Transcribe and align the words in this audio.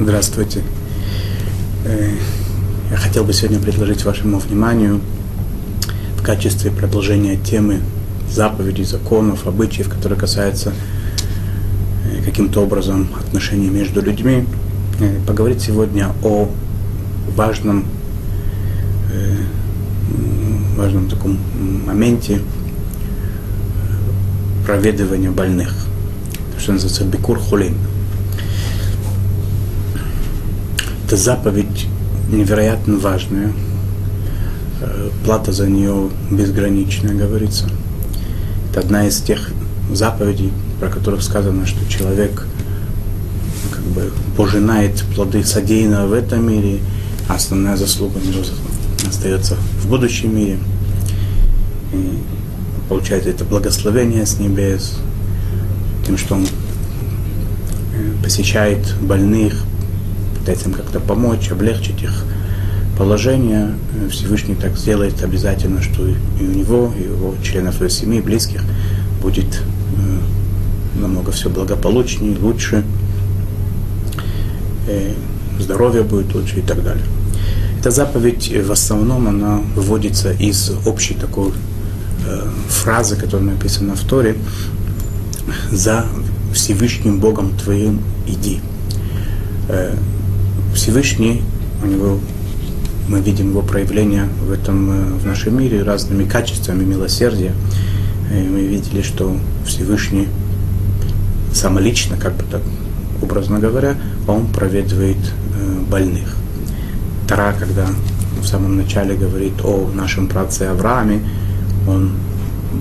Здравствуйте. 0.00 0.60
Э, 1.84 2.10
я 2.90 2.96
хотел 2.96 3.22
бы 3.22 3.32
сегодня 3.32 3.60
предложить 3.60 4.04
вашему 4.04 4.40
вниманию 4.40 5.00
в 6.18 6.22
качестве 6.24 6.72
продолжения 6.72 7.36
темы 7.36 7.78
заповедей, 8.28 8.82
законов, 8.82 9.46
обычаев, 9.46 9.88
которые 9.88 10.18
касаются 10.18 10.72
э, 12.10 12.24
каким-то 12.24 12.62
образом 12.62 13.06
отношений 13.20 13.68
между 13.68 14.02
людьми, 14.02 14.44
э, 14.98 15.20
поговорить 15.28 15.62
сегодня 15.62 16.10
о 16.24 16.50
важном, 17.36 17.84
важном 20.76 21.08
таком 21.08 21.38
моменте 21.86 22.40
проведывания 24.66 25.30
больных, 25.30 25.72
что 26.58 26.72
называется 26.72 27.04
бикур 27.04 27.38
хулин. 27.38 27.76
Это 31.14 31.22
заповедь 31.22 31.86
невероятно 32.28 32.98
важная. 32.98 33.52
Э, 34.80 35.10
плата 35.24 35.52
за 35.52 35.68
нее 35.68 36.10
безграничная, 36.28 37.14
говорится. 37.14 37.70
Это 38.68 38.80
одна 38.80 39.06
из 39.06 39.20
тех 39.20 39.52
заповедей, 39.92 40.50
про 40.80 40.88
которых 40.88 41.22
сказано, 41.22 41.66
что 41.66 41.88
человек 41.88 42.44
как 43.70 43.84
бы 43.84 44.10
пожинает 44.36 45.04
плоды 45.14 45.44
содеянного 45.44 46.08
в 46.08 46.12
этом 46.14 46.48
мире, 46.48 46.80
а 47.28 47.36
основная 47.36 47.76
заслуга 47.76 48.18
остается 49.08 49.54
в 49.84 49.88
будущем 49.88 50.34
мире. 50.34 50.58
И 51.92 52.18
получает 52.88 53.28
это 53.28 53.44
благословение 53.44 54.26
с 54.26 54.40
небес, 54.40 54.98
тем, 56.04 56.18
что 56.18 56.34
он 56.34 56.44
э, 56.44 56.48
посещает 58.20 58.96
больных, 59.00 59.64
пытается 60.44 60.68
им 60.68 60.74
как-то 60.74 61.00
помочь, 61.00 61.50
облегчить 61.50 62.02
их 62.02 62.22
положение, 62.98 63.70
Всевышний 64.10 64.54
так 64.54 64.76
сделает 64.76 65.22
обязательно, 65.24 65.80
что 65.80 66.06
и 66.06 66.44
у 66.44 66.50
него, 66.50 66.92
и 66.98 67.08
у 67.08 67.12
его 67.12 67.34
членов 67.42 67.76
его 67.76 67.88
семьи, 67.88 68.20
близких 68.20 68.62
будет 69.22 69.46
э, 69.46 71.00
намного 71.00 71.32
все 71.32 71.48
благополучнее, 71.48 72.36
лучше, 72.38 72.84
э, 74.86 75.14
здоровье 75.58 76.02
будет 76.02 76.34
лучше 76.34 76.58
и 76.58 76.62
так 76.62 76.84
далее. 76.84 77.06
Эта 77.80 77.90
заповедь 77.90 78.52
в 78.54 78.70
основном 78.70 79.26
она 79.26 79.62
выводится 79.74 80.30
из 80.32 80.72
общей 80.84 81.14
такой 81.14 81.52
э, 82.26 82.48
фразы, 82.68 83.16
которая 83.16 83.46
написана 83.52 83.94
в 83.96 84.00
Торе, 84.00 84.36
«За 85.70 86.04
Всевышним 86.52 87.18
Богом 87.18 87.56
твоим 87.56 88.02
иди». 88.26 88.60
Э, 89.70 89.96
Всевышний, 90.74 91.42
у 91.82 91.86
него, 91.86 92.18
мы 93.08 93.20
видим 93.20 93.50
его 93.50 93.62
проявление 93.62 94.28
в 94.46 94.52
этом, 94.52 94.90
э, 94.90 95.04
в 95.18 95.26
нашем 95.26 95.58
мире 95.58 95.82
разными 95.82 96.24
качествами 96.24 96.84
милосердия. 96.84 97.52
И 98.30 98.42
мы 98.42 98.62
видели, 98.62 99.02
что 99.02 99.36
Всевышний 99.66 100.28
самолично, 101.52 102.16
как 102.16 102.34
бы 102.34 102.44
так 102.50 102.62
образно 103.22 103.58
говоря, 103.58 103.96
он 104.26 104.46
проведывает 104.46 105.16
э, 105.16 105.80
больных. 105.90 106.36
Тара, 107.28 107.54
когда 107.58 107.86
в 108.40 108.46
самом 108.46 108.76
начале 108.76 109.14
говорит 109.14 109.54
о 109.64 109.90
нашем 109.94 110.26
праце 110.26 110.62
Аврааме, 110.62 111.20
он 111.88 112.12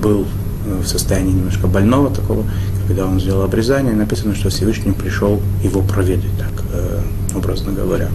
был 0.01 0.25
э, 0.65 0.81
в 0.83 0.87
состоянии 0.87 1.31
немножко 1.31 1.67
больного 1.67 2.09
такого, 2.13 2.43
когда 2.87 3.05
он 3.05 3.19
сделал 3.19 3.43
обрезание, 3.43 3.93
написано, 3.93 4.35
что 4.35 4.49
Всевышний 4.49 4.91
пришел 4.91 5.41
его 5.63 5.81
проведать, 5.81 6.37
так 6.37 6.63
э, 6.73 7.01
образно 7.35 7.71
говоря. 7.71 8.09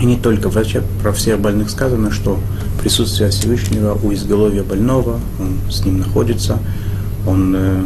И 0.00 0.04
не 0.04 0.16
только 0.16 0.48
вообще 0.48 0.82
про 1.02 1.12
всех 1.12 1.40
больных 1.40 1.70
сказано, 1.70 2.10
что 2.10 2.38
присутствие 2.80 3.30
Всевышнего 3.30 3.98
у 4.02 4.12
изголовья 4.12 4.62
больного, 4.62 5.20
он 5.40 5.58
с 5.70 5.84
ним 5.84 5.98
находится, 5.98 6.58
он 7.26 7.54
э, 7.56 7.84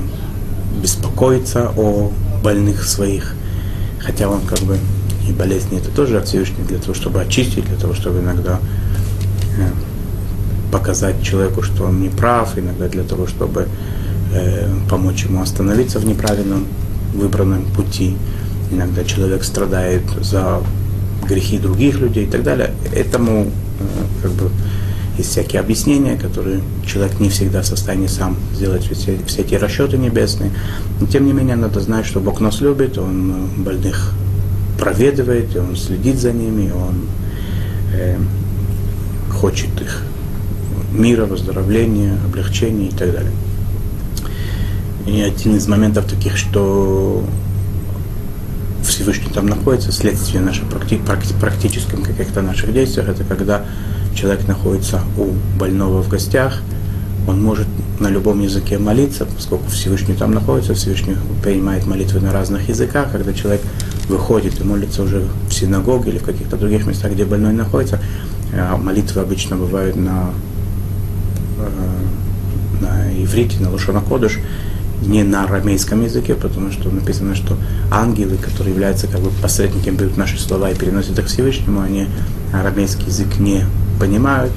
беспокоится 0.82 1.72
о 1.76 2.12
больных 2.42 2.84
своих, 2.84 3.34
хотя 3.98 4.28
он 4.28 4.40
как 4.42 4.58
бы 4.60 4.76
и 5.28 5.32
болезни 5.32 5.78
это 5.78 5.90
тоже 5.90 6.18
от 6.18 6.26
Всевышнего 6.26 6.66
для 6.66 6.78
того, 6.78 6.94
чтобы 6.94 7.20
очистить, 7.20 7.64
для 7.64 7.76
того, 7.76 7.94
чтобы 7.94 8.20
иногда 8.20 8.58
э, 9.56 9.70
показать 10.70 11.22
человеку, 11.22 11.62
что 11.62 11.84
он 11.84 12.02
не 12.02 12.08
прав, 12.08 12.58
иногда 12.58 12.88
для 12.88 13.04
того, 13.04 13.26
чтобы 13.26 13.68
Э, 14.34 14.66
помочь 14.88 15.24
ему 15.24 15.42
остановиться 15.42 15.98
в 15.98 16.06
неправильном 16.06 16.66
выбранном 17.14 17.64
пути. 17.76 18.16
Иногда 18.72 19.04
человек 19.04 19.44
страдает 19.44 20.02
за 20.20 20.62
грехи 21.28 21.58
других 21.58 21.98
людей 22.00 22.24
и 22.24 22.28
так 22.28 22.42
далее. 22.42 22.72
Этому 22.94 23.42
э, 23.44 23.48
как 24.22 24.32
бы 24.32 24.50
есть 25.18 25.30
всякие 25.30 25.60
объяснения, 25.60 26.16
которые 26.16 26.62
человек 26.86 27.20
не 27.20 27.28
всегда 27.28 27.60
в 27.60 27.66
состоянии 27.66 28.06
сам 28.06 28.36
сделать 28.54 28.90
все, 28.90 29.18
все 29.26 29.42
эти 29.42 29.54
расчеты 29.56 29.98
небесные. 29.98 30.50
Но 31.00 31.06
тем 31.06 31.26
не 31.26 31.32
менее 31.32 31.56
надо 31.56 31.80
знать, 31.80 32.06
что 32.06 32.20
Бог 32.20 32.40
нас 32.40 32.60
любит, 32.60 32.96
Он 32.96 33.30
э, 33.30 33.60
больных 33.60 34.14
проведывает, 34.78 35.54
Он 35.56 35.76
следит 35.76 36.18
за 36.18 36.32
ними, 36.32 36.70
Он 36.70 37.06
э, 37.94 38.16
хочет 39.30 39.80
их 39.80 40.02
мира, 40.92 41.26
выздоровления, 41.26 42.16
облегчения 42.24 42.88
и 42.88 42.92
так 42.92 43.12
далее. 43.12 43.32
И 45.06 45.20
один 45.20 45.56
из 45.56 45.66
моментов 45.68 46.06
таких, 46.06 46.36
что 46.36 47.24
Всевышний 48.82 49.30
там 49.32 49.46
находится, 49.46 49.92
следствие 49.92 50.42
наших 50.42 50.68
практи, 50.68 50.96
практи, 50.96 51.68
каких-то 51.68 52.42
наших 52.42 52.72
действиях, 52.72 53.08
это 53.08 53.24
когда 53.24 53.64
человек 54.14 54.46
находится 54.46 55.00
у 55.16 55.32
больного 55.58 56.02
в 56.02 56.08
гостях, 56.08 56.60
он 57.26 57.42
может 57.42 57.66
на 58.00 58.08
любом 58.08 58.40
языке 58.40 58.78
молиться, 58.78 59.26
поскольку 59.26 59.70
Всевышний 59.70 60.14
там 60.14 60.32
находится, 60.32 60.74
Всевышний 60.74 61.16
принимает 61.42 61.86
молитвы 61.86 62.20
на 62.20 62.32
разных 62.32 62.68
языках, 62.68 63.12
когда 63.12 63.32
человек 63.32 63.62
выходит 64.08 64.60
и 64.60 64.64
молится 64.64 65.02
уже 65.02 65.24
в 65.48 65.52
синагоге 65.52 66.10
или 66.10 66.18
в 66.18 66.24
каких-то 66.24 66.56
других 66.56 66.86
местах, 66.86 67.12
где 67.12 67.24
больной 67.24 67.52
находится, 67.52 68.00
а 68.52 68.76
молитвы 68.76 69.20
обычно 69.20 69.56
бывают 69.56 69.96
на, 69.96 70.30
э, 71.58 72.80
на 72.80 73.22
иврите, 73.22 73.60
на 73.60 73.70
лошона 73.70 74.00
кодыш, 74.00 74.40
не 75.06 75.24
на 75.24 75.44
арамейском 75.44 76.04
языке, 76.04 76.34
потому 76.34 76.70
что 76.70 76.90
написано, 76.90 77.34
что 77.34 77.56
ангелы, 77.90 78.36
которые 78.36 78.72
являются 78.72 79.06
как 79.06 79.20
бы 79.20 79.30
посредниками, 79.42 79.96
берут 79.96 80.16
наши 80.16 80.38
слова 80.40 80.70
и 80.70 80.74
переносят 80.74 81.18
их 81.18 81.26
к 81.26 81.28
Всевышнему, 81.28 81.80
они 81.80 82.06
арамейский 82.52 83.06
язык 83.06 83.38
не 83.38 83.64
понимают, 83.98 84.52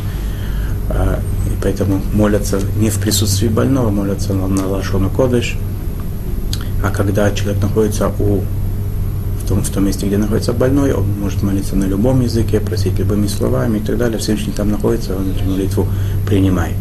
а, 0.90 1.20
и 1.48 1.62
поэтому 1.62 2.02
молятся 2.14 2.60
не 2.78 2.90
в 2.90 3.00
присутствии 3.00 3.48
больного, 3.48 3.90
молятся 3.90 4.34
на 4.34 4.68
Лашону 4.68 5.10
Кодыш, 5.10 5.58
а 6.84 6.92
когда 6.92 7.32
человек 7.32 7.62
находится 7.62 8.12
у 8.20 8.42
в 9.46 9.48
том, 9.48 9.62
в 9.62 9.70
том 9.70 9.86
месте, 9.86 10.08
где 10.08 10.18
находится 10.18 10.54
больной, 10.54 10.92
он 10.94 11.06
может 11.20 11.44
молиться 11.44 11.76
на 11.76 11.86
любом 11.86 12.22
языке, 12.22 12.60
просить 12.60 12.98
любыми 12.98 13.28
словами 13.28 13.78
и 13.78 13.82
так 13.82 13.96
далее. 13.96 14.18
Всевышний 14.18 14.52
там 14.52 14.72
находится, 14.72 15.16
он 15.16 15.30
эту 15.30 15.48
молитву 15.48 15.88
принимает. 16.26 16.78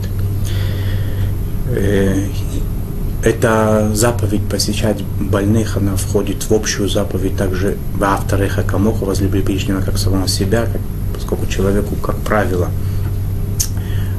Эта 3.24 3.90
заповедь 3.94 4.46
посещать 4.50 5.02
больных, 5.18 5.78
она 5.78 5.96
входит 5.96 6.42
в 6.42 6.52
общую 6.52 6.90
заповедь 6.90 7.38
также 7.38 7.78
в 7.94 8.04
авторы 8.04 8.50
Хакамоха, 8.50 9.04
возлюби 9.06 9.40
ближнего 9.40 9.80
как 9.80 9.96
самого 9.96 10.28
себя, 10.28 10.66
как, 10.66 10.82
поскольку 11.14 11.46
человеку, 11.46 11.94
как 11.96 12.18
правило, 12.18 12.68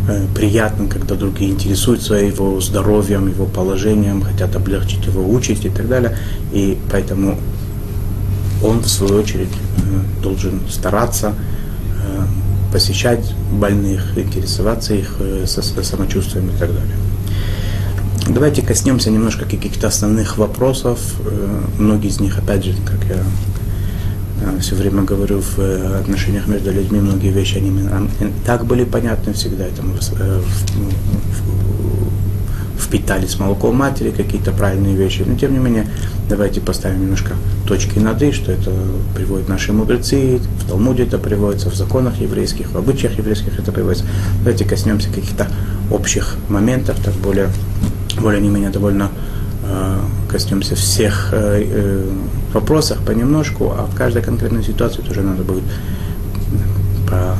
э, 0.10 0.25
приятно, 0.34 0.88
когда 0.88 1.13
другие 1.13 1.52
интересуются 1.52 2.16
его 2.16 2.60
здоровьем, 2.60 3.28
его 3.28 3.46
положением, 3.46 4.24
хотят 4.24 4.56
облегчить 4.56 5.06
его 5.06 5.24
участь 5.31 5.66
и 5.66 5.69
так 5.69 5.88
далее. 5.88 6.18
И 6.51 6.75
поэтому 6.92 7.38
он, 8.63 8.80
в 8.80 8.90
свою 8.90 9.22
очередь, 9.22 9.54
э, 9.54 10.24
должен 10.24 10.62
стараться 10.68 11.36
э, 12.01 12.74
посещать 12.74 13.36
больных, 13.51 14.18
интересоваться 14.18 14.96
их 14.96 15.19
самочувствием 15.46 16.48
и 16.48 16.58
так 16.58 16.69
далее. 16.74 16.96
Давайте 18.27 18.63
коснемся 18.63 19.12
немножко 19.12 19.45
каких-то 19.45 19.88
основных 19.88 20.38
вопросов. 20.38 21.00
Э, 21.25 21.62
многие 21.77 22.07
из 22.07 22.19
них, 22.19 22.39
опять 22.39 22.66
же, 22.66 22.74
как 22.83 23.06
я 23.06 23.24
э, 24.42 24.60
все 24.62 24.75
время 24.75 25.04
говорю, 25.04 25.42
в 25.42 25.60
э, 25.60 26.00
отношениях 26.00 26.48
между 26.48 26.72
людьми 26.72 27.00
многие 27.00 27.30
вещи, 27.30 27.57
они 27.57 27.72
так 28.44 28.66
были 28.66 28.83
понятны 28.83 29.33
всегда, 29.33 29.66
это 29.66 29.83
мы 29.83 29.94
ну, 29.94 30.89
впитали 32.80 33.27
с 33.27 33.39
молоком 33.39 33.75
матери 33.75 34.10
какие-то 34.10 34.51
правильные 34.51 34.95
вещи. 34.95 35.24
Но 35.25 35.38
тем 35.38 35.54
не 35.54 35.60
менее, 35.60 35.88
давайте 36.27 36.62
поставим 36.62 37.01
немножко 37.01 37.36
точки 37.68 38.00
над 38.00 38.22
«и», 38.24 38.31
что 38.31 38.51
это 38.51 38.72
приводят 39.16 39.50
наши 39.50 39.72
мудрецы, 39.72 40.39
в 40.62 40.68
Талмуде 40.68 41.04
это 41.04 41.19
приводится, 41.19 41.69
в 41.69 41.75
законах 41.75 42.19
еврейских, 42.19 42.72
в 42.72 42.77
обычаях 42.77 43.19
еврейских 43.19 43.60
это 43.60 43.72
приводится. 43.72 44.06
Давайте 44.39 44.66
коснемся 44.66 45.10
каких-то 45.10 45.48
общих 45.92 46.38
моментов, 46.50 46.98
так 47.04 47.13
более 47.16 47.50
более-менее 48.22 48.70
довольно 48.70 49.10
э, 49.64 50.00
коснемся 50.30 50.76
всех 50.76 51.34
вопросов 52.54 53.00
понемножку, 53.06 53.74
а 53.78 53.86
в 53.86 53.96
каждой 53.96 54.22
конкретной 54.22 54.64
ситуации 54.64 55.02
тоже 55.02 55.22
надо 55.22 55.44
будет 55.44 55.64
по 57.10 57.36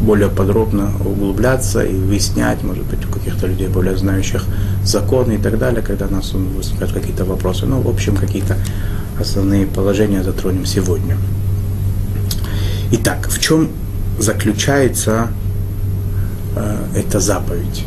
более 0.00 0.28
подробно 0.28 0.90
углубляться 1.04 1.82
и 1.82 1.94
выяснять, 1.94 2.62
может 2.62 2.84
быть, 2.84 3.04
у 3.04 3.12
каких-то 3.12 3.46
людей 3.46 3.68
более 3.68 3.96
знающих 3.96 4.44
законы 4.84 5.34
и 5.34 5.38
так 5.38 5.58
далее, 5.58 5.82
когда 5.82 6.06
у 6.06 6.10
нас 6.10 6.32
возникают 6.32 6.92
какие-то 6.92 7.24
вопросы. 7.24 7.66
Ну, 7.66 7.80
в 7.80 7.88
общем, 7.88 8.16
какие-то 8.16 8.56
основные 9.20 9.66
положения 9.66 10.22
затронем 10.22 10.64
сегодня. 10.64 11.16
Итак, 12.92 13.28
в 13.28 13.38
чем 13.38 13.68
заключается 14.18 15.28
э, 16.56 16.76
эта 16.94 17.20
заповедь? 17.20 17.84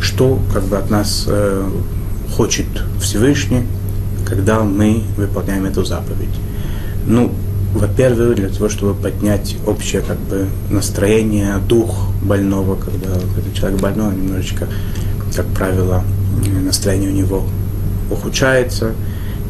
Что 0.00 0.40
как 0.52 0.64
бы 0.64 0.76
от 0.76 0.90
нас 0.90 1.24
э, 1.26 1.68
хочет 2.36 2.66
Всевышний, 3.00 3.62
когда 4.26 4.60
мы 4.60 5.02
выполняем 5.16 5.64
эту 5.64 5.84
заповедь? 5.84 6.34
Ну, 7.06 7.32
во-первых, 7.74 8.36
для 8.36 8.48
того, 8.48 8.68
чтобы 8.68 8.94
поднять 8.94 9.56
общее 9.66 10.02
как 10.02 10.18
бы 10.18 10.46
настроение, 10.70 11.56
дух 11.68 12.08
больного, 12.22 12.76
когда, 12.76 13.10
когда 13.34 13.52
человек 13.54 13.80
больной, 13.80 14.14
немножечко, 14.14 14.68
как 15.34 15.46
правило, 15.48 16.02
настроение 16.64 17.10
у 17.10 17.14
него 17.14 17.44
ухудшается, 18.10 18.92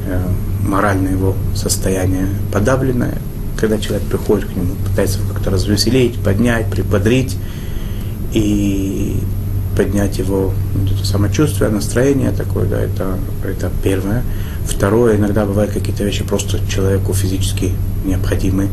э, 0.07 0.21
моральное 0.67 1.13
его 1.13 1.35
состояние 1.55 2.27
подавленное. 2.53 3.19
Когда 3.57 3.79
человек 3.79 4.07
приходит 4.07 4.47
к 4.47 4.57
нему, 4.57 4.75
пытается 4.89 5.19
как-то 5.33 5.51
развеселить, 5.51 6.19
поднять, 6.21 6.71
приподрить 6.71 7.37
и 8.33 9.17
поднять 9.79 10.19
его 10.19 10.53
вот 10.75 11.07
самочувствие, 11.07 11.71
настроение 11.71 12.33
такое, 12.33 12.67
да, 12.67 12.81
это, 12.81 13.17
это 13.45 13.71
первое. 13.83 14.25
Второе, 14.67 15.17
иногда 15.17 15.47
бывают 15.47 15.73
какие-то 15.73 16.03
вещи 16.03 16.25
просто 16.25 16.59
человеку 16.69 17.15
физически 17.15 17.73
необходимы, 18.05 18.69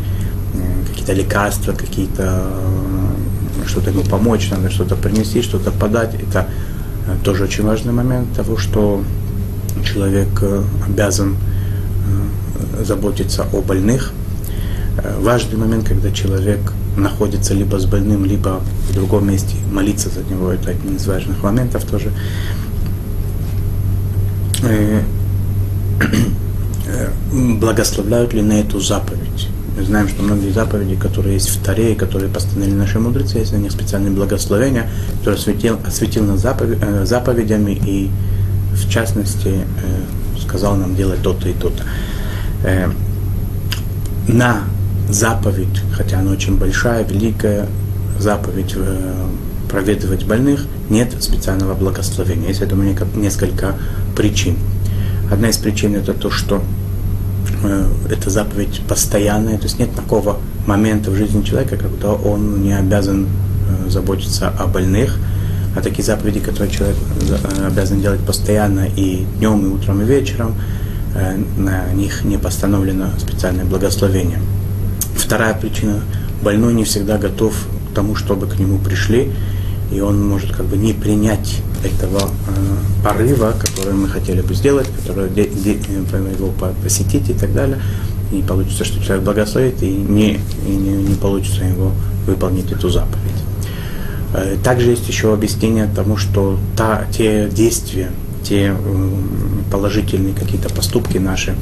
какие-то 0.89 1.13
лекарства, 1.13 1.73
какие-то 1.73 2.43
э, 2.43 3.67
что-то 3.67 3.91
ему 3.91 4.01
помочь, 4.01 4.49
надо 4.49 4.71
что-то 4.71 4.95
принести, 4.95 5.43
что-то 5.43 5.71
подать. 5.71 6.15
Это 6.15 6.47
э, 7.07 7.15
тоже 7.23 7.43
очень 7.43 7.65
важный 7.65 7.93
момент 7.93 8.33
того, 8.35 8.57
что 8.57 9.03
человек 9.83 10.29
э, 10.41 10.63
обязан 10.87 11.35
заботиться 12.81 13.45
о 13.53 13.61
больных. 13.61 14.11
Важный 15.19 15.57
момент, 15.57 15.87
когда 15.87 16.11
человек 16.11 16.59
находится 16.97 17.53
либо 17.53 17.77
с 17.77 17.85
больным, 17.85 18.25
либо 18.25 18.61
в 18.89 18.93
другом 18.93 19.27
месте, 19.27 19.55
молиться 19.71 20.09
за 20.09 20.23
него, 20.23 20.51
это 20.51 20.71
один 20.71 20.95
из 20.95 21.05
важных 21.07 21.41
моментов 21.43 21.83
тоже. 21.85 22.11
благословляют 27.59 28.33
ли 28.33 28.41
на 28.41 28.53
эту 28.53 28.79
заповедь. 28.79 29.49
Мы 29.77 29.83
знаем, 29.83 30.07
что 30.07 30.23
многие 30.23 30.51
заповеди, 30.51 30.95
которые 30.95 31.33
есть 31.33 31.49
в 31.49 31.61
Таре, 31.61 31.95
которые 31.95 32.29
постановили 32.29 32.75
наши 32.75 32.99
мудрецы, 32.99 33.39
есть 33.39 33.51
на 33.51 33.57
них 33.57 33.71
специальные 33.71 34.11
благословения, 34.11 34.89
которые 35.19 35.39
осветил, 35.39 35.79
осветил 35.85 36.23
нас 36.23 36.39
заповедь, 36.39 36.77
э, 36.81 37.05
заповедями 37.05 37.71
и, 37.71 38.09
в 38.73 38.89
частности, 38.89 39.49
э, 39.49 40.41
сказал 40.41 40.75
нам 40.77 40.95
делать 40.95 41.21
то-то 41.21 41.49
и 41.49 41.53
то-то. 41.53 41.83
Э, 42.63 42.89
на 44.27 44.63
заповедь, 45.09 45.81
хотя 45.93 46.19
она 46.19 46.31
очень 46.31 46.57
большая, 46.57 47.03
великая 47.05 47.67
заповедь 48.19 48.75
проведывать 49.69 50.25
больных, 50.25 50.65
нет 50.89 51.11
специального 51.21 51.73
благословения. 51.73 52.49
Есть 52.49 52.61
этому 52.61 52.83
несколько 53.15 53.75
причин. 54.15 54.57
Одна 55.31 55.49
из 55.49 55.57
причин 55.57 55.95
это 55.95 56.13
то, 56.13 56.29
что 56.29 56.63
э, 57.63 57.87
эта 58.09 58.29
заповедь 58.29 58.81
постоянная, 58.87 59.57
то 59.57 59.63
есть 59.63 59.79
нет 59.79 59.93
такого 59.95 60.37
момента 60.67 61.11
в 61.11 61.15
жизни 61.15 61.41
человека, 61.43 61.77
когда 61.77 62.13
он 62.13 62.61
не 62.61 62.73
обязан 62.73 63.25
э, 63.25 63.89
заботиться 63.89 64.49
о 64.49 64.67
больных, 64.67 65.17
а 65.75 65.81
такие 65.81 66.03
заповеди, 66.03 66.39
которые 66.39 66.71
человек 66.71 66.95
э, 67.29 67.67
обязан 67.67 68.01
делать 68.01 68.21
постоянно 68.21 68.87
и 68.95 69.25
днем, 69.39 69.65
и 69.65 69.69
утром, 69.69 70.01
и 70.01 70.05
вечером, 70.05 70.55
э, 71.15 71.37
на 71.57 71.91
них 71.93 72.23
не 72.23 72.37
постановлено 72.37 73.09
специальное 73.17 73.65
благословение. 73.65 74.39
Вторая 75.15 75.53
причина– 75.53 76.01
больной 76.45 76.73
не 76.73 76.83
всегда 76.83 77.17
готов 77.17 77.55
к 77.91 77.95
тому, 77.95 78.15
чтобы 78.15 78.47
к 78.47 78.59
нему 78.59 78.77
пришли, 78.77 79.31
и 79.91 79.99
он 79.99 80.27
может 80.27 80.55
как 80.55 80.65
бы 80.67 80.77
не 80.77 80.93
принять 80.93 81.61
этого 81.83 82.19
э, 82.19 83.03
порыва, 83.03 83.53
который 83.59 83.93
мы 83.93 84.07
хотели 84.07 84.41
бы 84.41 84.53
сделать, 84.53 84.87
который 84.99 85.29
де, 85.29 85.47
де, 85.47 85.71
его 85.71 86.53
посетить 86.83 87.29
и 87.29 87.33
так 87.33 87.53
далее. 87.53 87.79
И 88.31 88.41
получится, 88.41 88.85
что 88.85 89.03
человек 89.03 89.23
благословит, 89.23 89.81
и 89.83 89.89
не, 89.91 90.39
и 90.67 90.71
не, 90.71 91.03
не 91.03 91.15
получится 91.15 91.63
его 91.63 91.91
выполнить 92.25 92.71
эту 92.71 92.89
заповедь. 92.89 93.43
Э, 94.33 94.57
также 94.63 94.91
есть 94.91 95.07
еще 95.07 95.33
объяснение 95.33 95.87
тому, 95.95 96.17
что 96.17 96.59
та, 96.77 97.05
те 97.11 97.49
действия, 97.49 98.11
те 98.43 98.75
э, 98.77 99.11
положительные 99.71 100.33
какие-то 100.33 100.69
поступки 100.69 101.17
наши, 101.17 101.55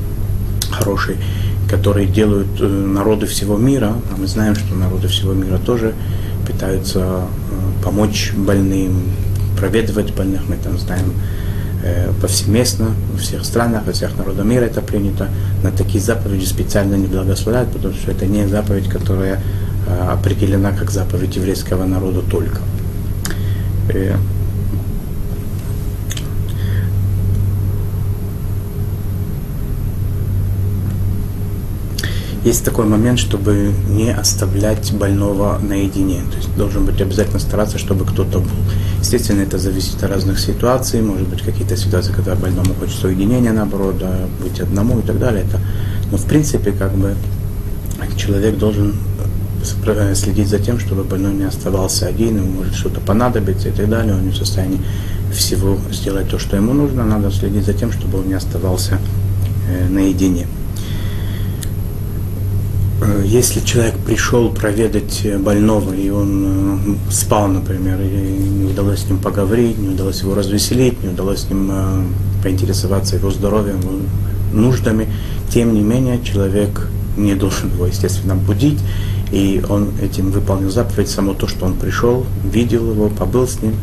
хорошие, 0.72 1.18
которые 1.70 2.08
делают 2.08 2.60
э, 2.60 2.68
народы 2.68 3.26
всего 3.26 3.58
мира, 3.58 3.94
а 4.12 4.18
мы 4.18 4.28
знаем, 4.28 4.56
что 4.56 4.76
народы 4.76 5.08
всего 5.08 5.34
мира 5.34 5.58
тоже 5.58 5.94
пытаются 6.46 7.00
э, 7.00 7.84
помочь 7.84 8.34
больным, 8.36 9.12
проведывать 9.58 10.14
больных, 10.14 10.42
мы 10.48 10.56
там 10.58 10.78
знаем 10.78 11.14
э, 11.84 12.12
повсеместно, 12.22 12.92
во 13.12 13.18
всех 13.18 13.46
странах, 13.46 13.86
во 13.86 13.92
всех 13.94 14.18
народах 14.18 14.46
мира 14.46 14.66
это 14.66 14.82
принято. 14.82 15.30
На 15.64 15.72
такие 15.72 16.04
заповеди 16.04 16.46
специально 16.46 16.96
не 16.96 17.08
благословляют, 17.08 17.72
потому 17.72 17.94
что 17.94 18.12
это 18.12 18.26
не 18.26 18.48
заповедь, 18.48 18.90
которая 18.90 19.42
определена 20.10 20.72
как 20.72 20.90
заповедь 20.92 21.36
еврейского 21.36 21.86
народа 21.86 22.22
только. 22.22 22.62
Есть 32.44 32.66
такой 32.66 32.86
момент, 32.86 33.20
чтобы 33.20 33.72
не 33.90 34.12
оставлять 34.12 34.92
больного 34.94 35.60
наедине. 35.60 36.22
То 36.30 36.38
есть 36.38 36.56
должен 36.58 36.86
быть 36.86 37.00
обязательно 37.02 37.40
стараться, 37.40 37.78
чтобы 37.78 38.06
кто-то 38.06 38.40
был. 38.40 38.52
Естественно, 39.00 39.42
это 39.42 39.58
зависит 39.58 40.04
от 40.04 40.10
разных 40.10 40.40
ситуаций. 40.40 41.02
Может 41.02 41.28
быть, 41.28 41.42
какие-то 41.42 41.78
ситуации, 41.78 42.12
когда 42.12 42.36
больному 42.36 42.74
хочется 42.74 43.08
уединения, 43.08 43.54
наоборот, 43.54 43.98
да, 43.98 44.28
быть 44.42 44.60
одному 44.60 45.00
и 45.00 45.02
так 45.04 45.20
далее. 45.20 45.46
Это, 45.48 45.60
но 46.12 46.18
в 46.18 46.26
принципе, 46.26 46.72
как 46.74 46.94
бы 46.94 47.16
человек 48.18 48.58
должен 48.58 48.94
э, 49.86 50.16
следить 50.16 50.48
за 50.48 50.60
тем, 50.60 50.80
чтобы 50.80 51.04
больной 51.04 51.34
не 51.34 51.46
оставался 51.46 52.08
один, 52.08 52.38
ему 52.38 52.52
может 52.60 52.76
что-то 52.76 53.00
понадобиться 53.00 53.70
и 53.70 53.72
так 53.72 53.90
далее, 53.90 54.14
он 54.14 54.26
не 54.26 54.32
в 54.32 54.38
состоянии 54.38 54.80
всего 55.34 55.78
сделать 55.92 56.30
то, 56.30 56.38
что 56.38 56.56
ему 56.56 56.74
нужно, 56.74 57.06
надо 57.06 57.32
следить 57.32 57.66
за 57.66 57.74
тем, 57.74 57.92
чтобы 57.92 58.20
он 58.20 58.28
не 58.28 58.34
оставался 58.34 59.00
э, 59.70 59.88
наедине. 59.90 60.48
Э, 63.04 63.24
если 63.26 63.60
человек 63.60 63.96
пришел 63.98 64.50
проведать 64.50 65.28
больного, 65.40 65.94
и 65.94 66.10
он 66.10 66.98
э, 67.08 67.12
спал, 67.12 67.48
например, 67.48 68.00
и 68.00 68.06
не 68.06 68.72
удалось 68.72 69.00
с 69.00 69.06
ним 69.10 69.20
поговорить, 69.20 69.78
не 69.78 69.90
удалось 69.90 70.22
его 70.22 70.36
развеселить, 70.36 71.04
не 71.04 71.10
удалось 71.10 71.42
с 71.42 71.50
ним 71.50 71.70
э, 71.72 72.04
поинтересоваться 72.44 73.18
его 73.18 73.30
здоровьем, 73.32 73.80
нуждами, 74.54 75.08
тем 75.50 75.74
не 75.74 75.82
менее 75.82 76.24
человек 76.24 76.88
не 77.18 77.36
должен 77.36 77.72
его, 77.74 77.88
естественно, 77.88 78.36
будить, 78.36 78.80
и 79.32 79.64
он 79.68 79.90
этим 80.02 80.32
выполнил 80.32 80.70
заповедь, 80.70 81.10
само 81.10 81.34
то, 81.34 81.48
что 81.48 81.66
он 81.66 81.74
пришел, 81.74 82.26
видел 82.44 82.92
его, 82.92 83.10
побыл 83.10 83.48
с 83.48 83.62
ним, 83.62 83.74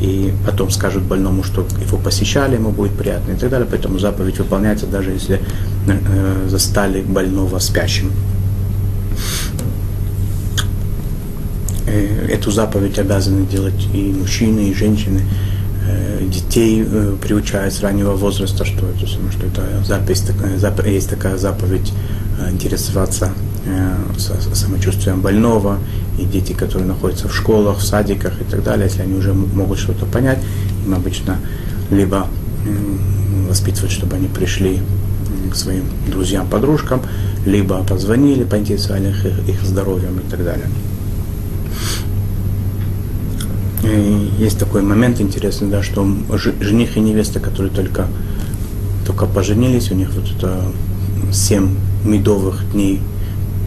и 0.00 0.32
потом 0.44 0.70
скажут 0.70 1.04
больному, 1.04 1.42
что 1.42 1.66
его 1.80 1.96
посещали, 1.96 2.56
ему 2.56 2.70
будет 2.70 2.92
приятно 2.92 3.32
и 3.32 3.36
так 3.36 3.48
далее. 3.48 3.66
Поэтому 3.70 3.98
заповедь 3.98 4.38
выполняется, 4.38 4.86
даже 4.86 5.12
если 5.12 5.40
э, 5.86 6.48
застали 6.48 7.00
больного 7.00 7.58
спящим. 7.60 8.12
Эту 11.86 12.50
заповедь 12.50 12.98
обязаны 12.98 13.46
делать 13.46 13.88
и 13.94 14.12
мужчины, 14.12 14.70
и 14.70 14.74
женщины. 14.74 15.22
Э, 15.88 16.20
детей 16.26 16.84
э, 16.84 17.16
приучают 17.22 17.72
с 17.72 17.80
раннего 17.80 18.12
возраста, 18.12 18.64
что 18.64 18.86
это, 18.86 19.06
что 19.06 19.46
это 19.46 19.84
запись, 19.84 20.24
есть 20.86 21.10
такая 21.10 21.36
заповедь 21.36 21.92
интересоваться 22.50 23.32
самочувствием 24.52 25.22
больного, 25.22 25.78
и 26.18 26.24
дети, 26.24 26.52
которые 26.52 26.86
находятся 26.86 27.28
в 27.28 27.34
школах, 27.34 27.78
в 27.78 27.82
садиках 27.82 28.40
и 28.40 28.44
так 28.44 28.62
далее, 28.62 28.86
если 28.86 29.02
они 29.02 29.14
уже 29.14 29.32
могут 29.32 29.78
что-то 29.78 30.04
понять, 30.06 30.38
им 30.84 30.94
обычно 30.94 31.38
либо 31.90 32.28
воспитывать, 33.48 33.90
чтобы 33.90 34.16
они 34.16 34.28
пришли 34.28 34.80
к 35.50 35.56
своим 35.56 35.84
друзьям, 36.08 36.46
подружкам, 36.48 37.00
либо 37.44 37.82
позвонили, 37.84 38.44
поинтересовали 38.44 39.08
их, 39.08 39.24
их 39.48 39.62
здоровьем 39.62 40.18
и 40.18 40.30
так 40.30 40.44
далее. 40.44 40.66
Есть 44.38 44.58
такой 44.58 44.82
момент 44.82 45.20
интересный, 45.20 45.68
да, 45.68 45.82
что 45.82 46.06
жених 46.60 46.96
и 46.96 47.00
невеста, 47.00 47.40
которые 47.40 47.72
только, 47.72 48.06
только 49.06 49.26
поженились, 49.26 49.90
у 49.90 49.94
них 49.94 50.10
вот 50.10 50.24
это 50.36 50.62
семь 51.32 51.76
медовых 52.04 52.70
дней 52.72 53.00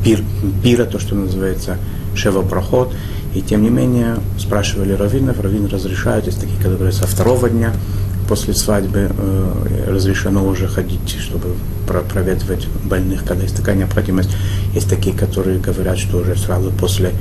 пир, 0.03 0.21
пира, 0.63 0.85
то, 0.85 0.99
что 0.99 1.15
называется 1.15 1.77
шева 2.15 2.41
проход. 2.41 2.93
И 3.33 3.41
тем 3.41 3.61
не 3.61 3.69
менее 3.69 4.17
спрашивали 4.39 4.93
раввинов, 4.93 5.39
раввин 5.39 5.67
разрешают, 5.67 6.25
есть 6.25 6.41
такие, 6.41 6.59
которые 6.61 6.91
со 6.91 7.05
второго 7.05 7.49
дня 7.49 7.73
после 8.27 8.53
свадьбы 8.53 9.11
э, 9.11 9.85
разрешено 9.87 10.45
уже 10.45 10.67
ходить, 10.67 11.17
чтобы 11.19 11.55
про 11.87 12.01
проведывать 12.01 12.67
больных, 12.83 13.23
когда 13.23 13.43
есть 13.43 13.55
такая 13.55 13.75
необходимость. 13.75 14.29
Есть 14.73 14.89
такие, 14.89 15.15
которые 15.15 15.59
говорят, 15.59 15.97
что 15.97 16.17
уже 16.17 16.35
сразу 16.35 16.71
после 16.71 17.13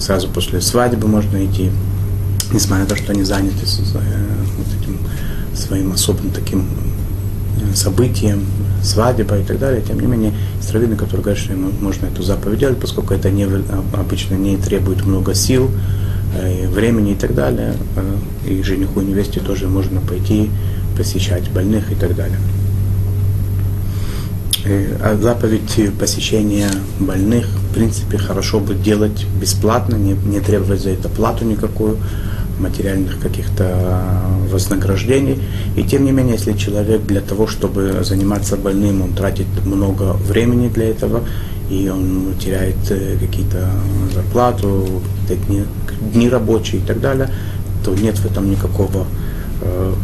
сразу 0.00 0.28
после 0.28 0.60
свадьбы 0.60 1.08
можно 1.08 1.44
идти, 1.44 1.70
несмотря 2.52 2.84
на 2.84 2.88
то, 2.88 2.96
что 2.96 3.12
они 3.12 3.24
заняты 3.24 3.64
э, 3.64 3.98
вот 4.56 4.66
этим 4.80 4.98
своим 5.54 5.92
особым 5.92 6.30
таким 6.30 6.66
событием, 7.74 8.44
свадьба 8.82 9.38
и 9.38 9.44
так 9.44 9.58
далее. 9.58 9.82
Тем 9.82 10.00
не 10.00 10.06
менее, 10.06 10.32
есть 10.56 10.72
раввины, 10.72 10.96
которые 10.96 11.22
говорят, 11.22 11.42
что 11.42 11.54
можно 11.54 12.06
эту 12.06 12.22
заповедь 12.22 12.60
делать, 12.60 12.78
поскольку 12.80 13.14
это 13.14 13.30
не, 13.30 13.46
обычно 13.92 14.34
не 14.34 14.56
требует 14.56 15.04
много 15.04 15.34
сил, 15.34 15.70
э, 16.34 16.68
времени 16.68 17.12
и 17.12 17.16
так 17.16 17.34
далее. 17.34 17.74
Э, 17.96 18.48
и 18.48 18.62
жениху 18.62 19.00
и 19.00 19.04
невесте 19.04 19.40
тоже 19.40 19.68
можно 19.68 20.00
пойти 20.00 20.50
посещать 20.96 21.50
больных 21.50 21.90
и 21.92 21.94
так 21.94 22.14
далее. 22.14 22.38
Э, 24.64 24.96
а 25.02 25.16
заповедь 25.20 25.98
посещения 25.98 26.70
больных, 27.00 27.48
в 27.70 27.74
принципе, 27.74 28.18
хорошо 28.18 28.60
бы 28.60 28.74
делать 28.74 29.26
бесплатно, 29.40 29.96
не, 29.96 30.12
не 30.12 30.40
требовать 30.40 30.80
за 30.80 30.90
это 30.90 31.08
плату 31.08 31.44
никакую 31.44 31.98
материальных 32.58 33.20
каких-то 33.20 34.20
вознаграждений. 34.50 35.40
И 35.76 35.82
тем 35.82 36.04
не 36.04 36.12
менее, 36.12 36.34
если 36.34 36.52
человек 36.52 37.02
для 37.02 37.20
того, 37.20 37.46
чтобы 37.46 38.02
заниматься 38.02 38.56
больным, 38.56 39.02
он 39.02 39.12
тратит 39.12 39.46
много 39.64 40.14
времени 40.14 40.68
для 40.68 40.90
этого, 40.90 41.22
и 41.70 41.88
он 41.88 42.34
теряет 42.40 42.76
э, 42.90 43.16
какие-то 43.20 43.70
зарплату, 44.14 45.02
дни, 45.28 45.64
дни 46.12 46.28
рабочие 46.28 46.80
и 46.80 46.84
так 46.84 47.00
далее, 47.00 47.28
то 47.84 47.94
нет 47.94 48.16
в 48.18 48.24
этом 48.24 48.50
никакого 48.50 49.06
э, 49.60 49.94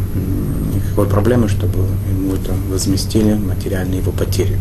никакой 0.75 1.07
проблемы, 1.07 1.49
чтобы 1.49 1.79
ему 2.09 2.35
это 2.35 2.53
возместили 2.69 3.33
материальные 3.33 3.99
его 3.99 4.11
потери. 4.11 4.57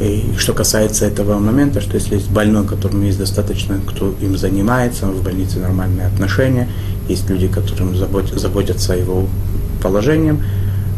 И 0.00 0.32
что 0.38 0.54
касается 0.54 1.04
этого 1.04 1.38
момента, 1.38 1.82
что 1.82 1.94
если 1.94 2.14
есть 2.14 2.30
больной, 2.30 2.66
которому 2.66 3.04
есть 3.04 3.18
достаточно, 3.18 3.78
кто 3.86 4.14
им 4.20 4.36
занимается, 4.38 5.06
в 5.06 5.22
больнице 5.22 5.58
нормальные 5.58 6.06
отношения, 6.06 6.68
есть 7.08 7.28
люди, 7.28 7.48
которым 7.48 7.94
заботятся 7.96 8.94
его 8.94 9.26
положением, 9.82 10.42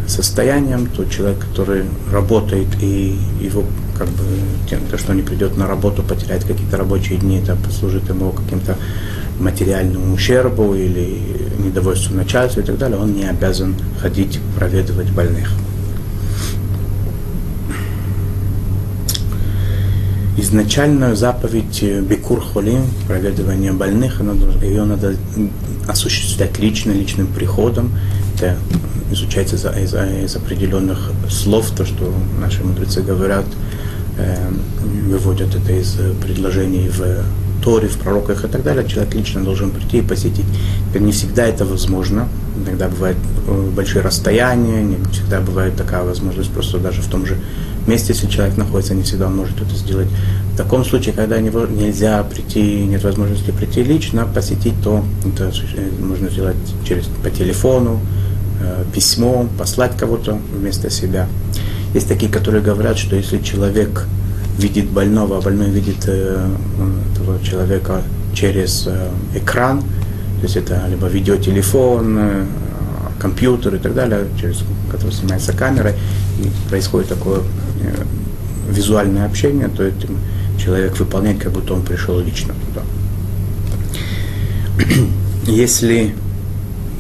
состоянием, 0.07 0.87
то 0.87 1.05
человек, 1.05 1.39
который 1.41 1.85
работает 2.13 2.69
и 2.81 3.17
его 3.41 3.65
как 3.99 4.09
бы 4.09 4.25
тем, 4.69 4.81
то, 4.91 4.99
что 4.99 5.13
он 5.13 5.19
не 5.19 5.23
придет 5.23 5.57
на 5.57 5.67
работу, 5.67 6.03
потеряет 6.03 6.45
какие-то 6.45 6.77
рабочие 6.77 7.19
дни, 7.19 7.39
это 7.39 7.57
послужит 7.57 8.09
ему 8.09 8.31
каким-то 8.31 8.77
материальному 9.41 10.15
ущербу 10.15 10.75
или 10.75 11.19
недовольству 11.59 12.15
начальства 12.15 12.61
и 12.61 12.65
так 12.65 12.79
далее, 12.79 12.99
он 12.99 13.15
не 13.15 13.25
обязан 13.25 13.75
ходить 14.01 14.39
проведывать 14.57 15.11
больных. 15.11 15.51
Изначальную 20.37 21.17
заповедь 21.17 21.83
э, 21.83 22.01
Бекур 22.01 22.41
Холим, 22.41 22.85
проведывание 23.07 23.73
больных, 23.73 24.21
ее 24.63 24.85
надо 24.85 25.17
осуществлять 25.87 26.59
лично, 26.59 26.93
личным 26.93 27.27
приходом. 27.27 27.93
Это 28.37 28.57
изучается 29.11 29.57
из, 29.57 29.65
из, 29.65 29.95
из 29.95 30.37
определенных 30.37 31.13
слов, 31.29 31.71
то, 31.71 31.85
что 31.85 32.13
наши 32.41 32.63
мудрецы 32.65 33.03
говорят, 33.03 33.45
э, 34.17 34.51
выводят 35.07 35.55
это 35.55 35.73
из 35.73 35.97
предложений 36.23 36.89
в 36.89 37.25
Торе, 37.63 37.89
в 37.89 37.97
пророках 37.99 38.45
и 38.45 38.49
так 38.49 38.63
далее. 38.63 38.87
Человек 38.87 39.15
лично 39.15 39.45
должен 39.45 39.71
прийти 39.71 39.99
и 39.99 40.03
посетить. 40.03 40.47
Не 40.95 41.13
всегда 41.13 41.47
это 41.47 41.65
возможно. 41.65 42.29
Иногда 42.57 42.89
бывают 42.89 43.19
э, 43.47 43.71
большие 43.75 44.03
расстояния, 44.03 44.83
не 44.83 44.97
всегда 45.13 45.41
бывает 45.41 45.77
такая 45.77 46.03
возможность 46.03 46.51
просто 46.51 46.79
даже 46.79 47.03
в 47.03 47.07
том 47.07 47.27
же 47.27 47.39
месте, 47.89 48.13
если 48.13 48.27
человек 48.27 48.57
находится, 48.57 48.95
не 48.95 49.03
всегда 49.03 49.27
он 49.27 49.37
может 49.37 49.61
это 49.61 49.75
сделать. 49.75 50.09
В 50.53 50.57
таком 50.57 50.85
случае, 50.85 51.15
когда 51.15 51.41
нельзя 51.41 52.23
прийти, 52.23 52.85
нет 52.85 53.03
возможности 53.05 53.51
прийти 53.51 53.83
лично, 53.83 54.27
посетить, 54.27 54.75
то 54.83 55.05
это 55.27 55.53
можно 56.01 56.29
сделать 56.29 56.57
через, 56.87 57.07
по 57.23 57.31
телефону, 57.31 58.01
э, 58.61 58.85
письмо, 58.95 59.49
послать 59.59 59.97
кого-то 59.97 60.39
вместо 60.55 60.91
себя. 60.91 61.29
Есть 61.95 62.09
такие, 62.09 62.31
которые 62.31 62.63
говорят, 62.63 62.99
что 62.99 63.17
если 63.17 63.39
человек 63.39 64.07
видит 64.59 64.89
больного, 64.91 65.39
а 65.39 65.41
больной 65.41 65.71
видит 65.71 66.05
э, 66.07 66.49
этого 67.13 67.43
человека 67.43 68.03
через 68.35 68.87
э, 68.87 69.09
экран, 69.35 69.81
то 69.81 70.43
есть 70.43 70.57
это 70.57 70.85
либо 70.89 71.07
видеотелефон, 71.07 72.19
э, 72.19 72.45
компьютер 73.19 73.77
и 73.77 73.79
так 73.79 73.95
далее, 73.95 74.27
через 74.41 74.65
который 74.91 75.13
снимается 75.13 75.53
камерой, 75.53 75.95
происходит 76.69 77.09
такое 77.09 77.41
э, 77.41 78.05
визуальное 78.71 79.27
общение, 79.27 79.69
то 79.69 79.85
этим 79.85 80.19
человек 80.59 80.99
выполняет, 80.99 81.39
как 81.43 81.53
будто 81.53 81.75
он 81.75 81.83
пришел 81.83 82.19
лично 82.21 82.55
туда. 82.67 82.83
Если 85.47 86.15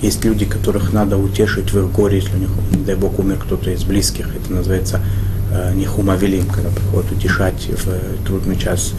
есть 0.00 0.24
люди, 0.24 0.44
которых 0.44 0.92
надо 0.92 1.16
утешить 1.16 1.72
в 1.72 1.78
их 1.78 1.92
горе, 1.92 2.16
если 2.18 2.34
у 2.34 2.38
них, 2.38 2.48
не 2.72 2.84
дай 2.84 2.96
Бог, 2.96 3.18
умер 3.20 3.38
кто-то 3.44 3.70
из 3.70 3.84
близких, 3.84 4.34
это 4.34 4.52
называется 4.52 5.00
э, 5.52 5.72
нехумавелим, 5.74 6.46
когда 6.46 6.70
приходят 6.70 7.12
утешать 7.12 7.68
в 7.68 8.24
трудный 8.26 8.56
час. 8.56 8.94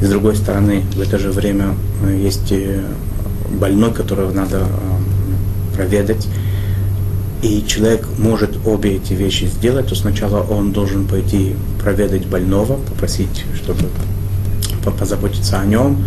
И 0.00 0.04
с 0.04 0.08
другой 0.08 0.36
стороны, 0.36 0.84
в 0.94 1.00
это 1.00 1.18
же 1.18 1.32
время 1.32 1.74
э, 2.04 2.20
есть 2.22 2.52
больной, 3.50 3.92
которого 3.92 4.32
надо 4.32 4.58
э, 4.58 5.76
проведать, 5.76 6.26
и 7.44 7.62
человек 7.66 8.06
может 8.16 8.56
обе 8.64 8.96
эти 8.96 9.12
вещи 9.12 9.44
сделать, 9.44 9.88
то 9.88 9.94
сначала 9.94 10.40
он 10.42 10.72
должен 10.72 11.06
пойти 11.06 11.54
проведать 11.78 12.26
больного, 12.26 12.78
попросить, 12.78 13.44
чтобы 13.54 13.84
позаботиться 14.98 15.60
о 15.60 15.66
нем, 15.66 15.98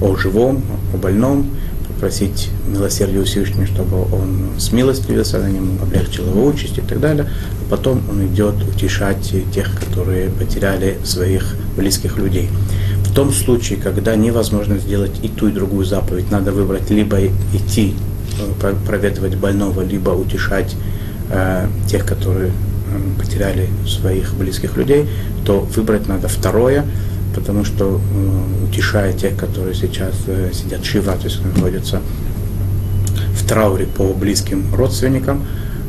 о 0.00 0.16
живом, 0.16 0.64
о 0.92 0.96
больном, 0.96 1.46
попросить 1.86 2.48
милосердия 2.66 3.22
Всевышнего, 3.22 3.66
чтобы 3.66 4.02
он 4.12 4.58
смилостивился 4.58 5.38
на 5.38 5.48
нем, 5.48 5.78
облегчил 5.80 6.26
его 6.26 6.44
участь 6.44 6.78
и 6.78 6.80
так 6.80 6.98
далее. 6.98 7.28
А 7.28 7.70
потом 7.70 8.02
он 8.10 8.26
идет 8.26 8.56
утешать 8.62 9.32
тех, 9.54 9.70
которые 9.78 10.28
потеряли 10.30 10.98
своих 11.04 11.54
близких 11.76 12.16
людей. 12.16 12.48
В 13.04 13.14
том 13.14 13.32
случае, 13.32 13.78
когда 13.78 14.16
невозможно 14.16 14.76
сделать 14.78 15.12
и 15.22 15.28
ту, 15.28 15.48
и 15.48 15.52
другую 15.52 15.84
заповедь, 15.84 16.32
надо 16.32 16.50
выбрать 16.50 16.90
либо 16.90 17.20
идти 17.54 17.94
проведывать 18.86 19.36
больного, 19.36 19.82
либо 19.82 20.10
утешать 20.10 20.76
э, 21.30 21.66
тех, 21.88 22.04
которые 22.06 22.50
э, 22.50 23.20
потеряли 23.20 23.68
своих 23.86 24.34
близких 24.34 24.76
людей, 24.76 25.08
то 25.44 25.60
выбрать 25.60 26.08
надо 26.08 26.28
второе, 26.28 26.84
потому 27.34 27.64
что 27.64 28.00
э, 28.00 28.64
утешая 28.68 29.12
тех, 29.12 29.36
которые 29.36 29.74
сейчас 29.74 30.14
э, 30.26 30.50
сидят 30.52 30.84
шива, 30.84 31.12
то 31.12 31.24
есть 31.24 31.40
находятся 31.44 32.00
в 33.34 33.46
трауре 33.46 33.86
по 33.86 34.12
близким 34.12 34.74
родственникам, 34.74 35.44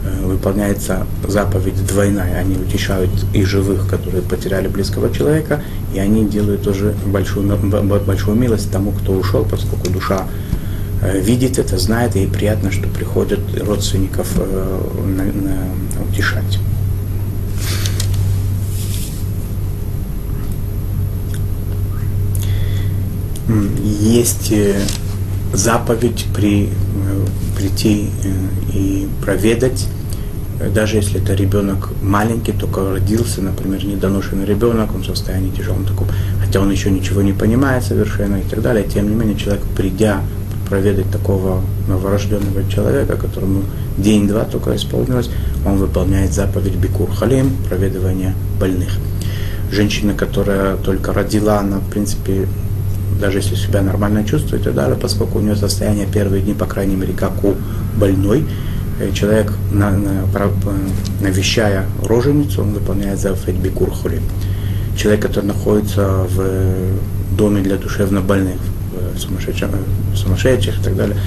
э, 0.05 0.25
выполняется 0.25 1.05
заповедь 1.27 1.85
двойная. 1.85 2.39
Они 2.39 2.55
утешают 2.55 3.09
и 3.33 3.43
живых, 3.43 3.87
которые 3.87 4.21
потеряли 4.23 4.67
близкого 4.67 5.13
человека, 5.13 5.63
и 5.93 5.99
они 5.99 6.25
делают 6.25 6.63
тоже 6.63 6.95
большую, 7.05 7.47
большую 8.05 8.37
милость 8.37 8.71
тому, 8.71 8.91
кто 8.91 9.13
ушел, 9.13 9.45
поскольку 9.49 9.89
душа 9.89 10.25
Э, 10.25 10.50
видит 11.01 11.57
это, 11.57 11.77
знает, 11.77 12.15
и 12.15 12.27
приятно, 12.27 12.71
что 12.71 12.87
приходят 12.87 13.39
родственников 13.59 14.27
э, 14.37 14.81
на, 15.05 15.23
на, 15.23 16.03
утешать. 16.09 16.59
Есть 23.83 24.51
э, 24.51 24.79
заповедь 25.53 26.27
при, 26.35 26.69
прийти 27.57 28.09
и 28.73 29.07
проведать, 29.23 29.87
даже 30.73 30.97
если 30.97 31.21
это 31.21 31.33
ребенок 31.33 31.89
маленький, 32.01 32.51
только 32.51 32.91
родился, 32.91 33.41
например, 33.41 33.83
недоношенный 33.83 34.45
ребенок, 34.45 34.93
он 34.93 35.01
в 35.01 35.05
состоянии 35.05 35.49
тяжелом 35.49 35.85
таком, 35.85 36.07
хотя 36.39 36.61
он 36.61 36.69
еще 36.71 36.91
ничего 36.91 37.21
не 37.21 37.33
понимает 37.33 37.83
совершенно 37.83 38.37
и 38.37 38.43
так 38.43 38.61
далее, 38.61 38.85
тем 38.87 39.09
не 39.09 39.15
менее 39.15 39.35
человек, 39.35 39.63
придя 39.75 40.21
проведать 40.71 41.11
такого 41.11 41.61
новорожденного 41.89 42.63
человека, 42.69 43.17
которому 43.17 43.63
день-два 43.97 44.45
только 44.45 44.73
исполнилось, 44.77 45.29
он 45.65 45.75
выполняет 45.75 46.31
заповедь 46.31 46.75
Бикур 46.75 47.11
Халим, 47.11 47.51
проведывание 47.67 48.33
больных. 48.57 48.91
Женщина, 49.69 50.13
которая 50.13 50.77
только 50.77 51.11
родила, 51.11 51.59
она, 51.59 51.79
в 51.79 51.89
принципе, 51.89 52.47
даже 53.19 53.39
если 53.39 53.55
себя 53.55 53.81
нормально 53.81 54.23
чувствует 54.23 54.65
и 54.65 54.71
далее, 54.71 54.97
поскольку 54.97 55.39
у 55.39 55.41
него 55.41 55.55
состояние 55.55 56.07
первые 56.07 56.41
дни, 56.41 56.53
по 56.53 56.65
крайней 56.65 56.95
мере, 56.95 57.11
как 57.11 57.43
у 57.43 57.55
больной, 57.97 58.45
э, 59.01 59.11
человек, 59.11 59.51
на, 59.73 59.91
на, 59.91 60.23
навещая 61.19 61.85
роженицу, 62.01 62.61
он 62.61 62.71
выполняет 62.71 63.19
заповедь 63.19 63.57
Бикур 63.57 63.91
Хули. 63.91 64.21
Человек, 64.95 65.23
который 65.23 65.47
находится 65.47 66.25
в 66.29 67.35
доме 67.35 67.61
для 67.61 67.75
душевнобольных, 67.75 68.61
сумасшедших, 69.17 69.69
сумасшедших 70.15 70.79
и 70.79 70.83
так 70.83 70.95
далее, 70.95 71.17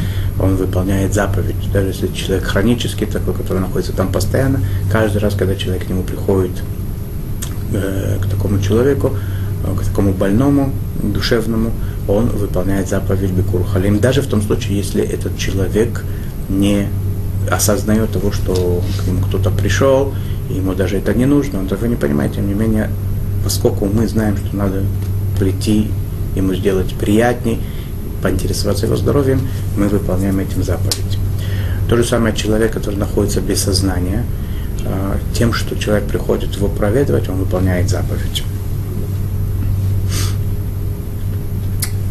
он 0.41 0.57
выполняет 0.57 1.15
заповедь. 1.15 1.57
Даже 1.73 1.89
если 1.89 2.09
человек 2.09 2.45
хронический 2.45 3.07
такой, 3.07 3.35
который 3.35 3.61
находится 3.61 3.93
там 3.93 4.13
постоянно, 4.13 4.61
каждый 4.91 5.19
раз, 5.19 5.35
когда 5.35 5.55
человек 5.55 5.87
к 5.87 5.89
нему 5.89 6.03
приходит, 6.03 6.63
э, 7.73 8.19
к 8.21 8.27
такому 8.27 8.61
человеку, 8.61 9.13
э, 9.65 9.77
к 9.77 9.85
такому 9.85 10.13
больному, 10.13 10.73
душевному, 11.03 11.71
он 12.09 12.27
выполняет 12.27 12.89
заповедь 12.89 13.31
Бекур 13.31 13.65
Халим. 13.65 13.99
Даже 13.99 14.21
в 14.21 14.27
том 14.27 14.43
случае, 14.43 14.77
если 14.79 15.03
этот 15.03 15.39
человек 15.39 16.05
не 16.49 16.89
осознает 17.51 18.11
того, 18.13 18.33
что 18.33 18.83
к 18.99 19.07
нему 19.07 19.21
кто-то 19.27 19.51
пришел, 19.51 20.15
ему 20.51 20.75
даже 20.75 20.97
это 20.97 21.15
не 21.15 21.27
нужно, 21.27 21.61
он 21.61 21.67
этого 21.67 21.87
не 21.87 21.97
понимает, 21.97 22.35
тем 22.35 22.47
не 22.47 22.55
менее, 22.55 22.91
поскольку 23.43 23.87
мы 23.87 24.07
знаем, 24.09 24.37
что 24.37 24.57
надо 24.57 24.83
прийти 25.39 25.89
ему 26.35 26.55
сделать 26.55 26.95
приятней, 26.95 27.61
поинтересоваться 28.23 28.87
его 28.87 28.97
здоровьем, 28.97 29.41
мы 29.77 29.89
выполняем 29.89 30.39
этим 30.39 30.63
заповедь. 30.63 31.19
То 31.89 31.97
же 31.97 32.05
самое 32.05 32.35
человек, 32.35 32.73
который 32.73 32.97
находится 32.97 33.41
без 33.41 33.61
сознания, 33.63 34.25
а, 34.87 35.19
тем, 35.35 35.53
что 35.53 35.79
человек 35.79 36.09
приходит 36.09 36.55
его 36.57 36.69
проведывать, 36.69 37.29
он 37.29 37.37
выполняет 37.37 37.91
заповедь. 37.91 38.43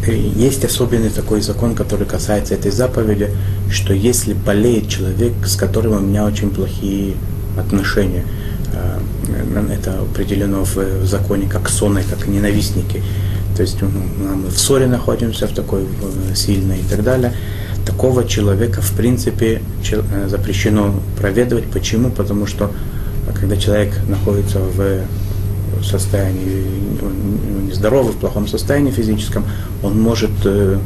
Есть 0.06 0.64
особенный 0.64 1.08
такой 1.08 1.40
закон, 1.40 1.74
который 1.74 2.06
касается 2.06 2.54
этой 2.54 2.70
заповеди, 2.70 3.30
что 3.70 3.94
если 3.94 4.34
болеет 4.34 4.88
человек, 4.88 5.32
с 5.46 5.56
которым 5.56 5.94
у 5.94 6.00
меня 6.00 6.24
очень 6.24 6.50
плохие 6.50 7.14
отношения, 7.58 8.24
а, 8.74 9.00
это 9.72 10.00
определено 10.00 10.64
в 10.64 11.06
законе 11.06 11.48
как 11.48 11.68
соны, 11.68 12.02
как 12.08 12.26
ненавистники, 12.26 13.02
то 13.56 13.62
есть 13.62 13.80
ну, 13.80 13.88
мы 13.88 14.48
в 14.48 14.58
ссоре 14.58 14.86
находимся, 14.86 15.46
в 15.46 15.52
такой 15.52 15.86
сильной 16.34 16.80
и 16.80 16.84
так 16.84 17.02
далее. 17.02 17.32
Такого 17.86 18.24
человека, 18.24 18.80
в 18.80 18.92
принципе, 18.92 19.60
э, 19.90 20.28
запрещено 20.28 20.94
проведывать. 21.18 21.64
Почему? 21.66 22.10
Потому 22.10 22.46
что 22.46 22.70
э, 23.28 23.32
когда 23.38 23.56
человек 23.56 23.92
находится 24.08 24.58
в 24.58 25.84
состоянии 25.84 26.64
нездоровый, 27.68 28.12
в 28.12 28.16
плохом 28.16 28.48
состоянии 28.48 28.90
физическом, 28.90 29.44
он 29.82 30.00
может 30.00 30.30
э, 30.44 30.78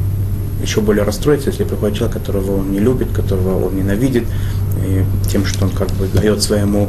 еще 0.63 0.81
более 0.81 1.05
расстроиться, 1.05 1.51
если 1.51 1.65
приходит 1.65 1.97
человек, 1.97 2.19
которого 2.19 2.59
он 2.59 2.73
не 2.73 2.81
любит, 2.81 3.09
которого 3.13 3.67
он 3.67 3.77
ненавидит, 3.77 4.25
и 4.85 5.05
тем, 5.31 5.47
что 5.47 5.67
он 5.67 5.71
как 5.71 5.89
бы 5.93 6.09
дает 6.09 6.43
своему 6.43 6.89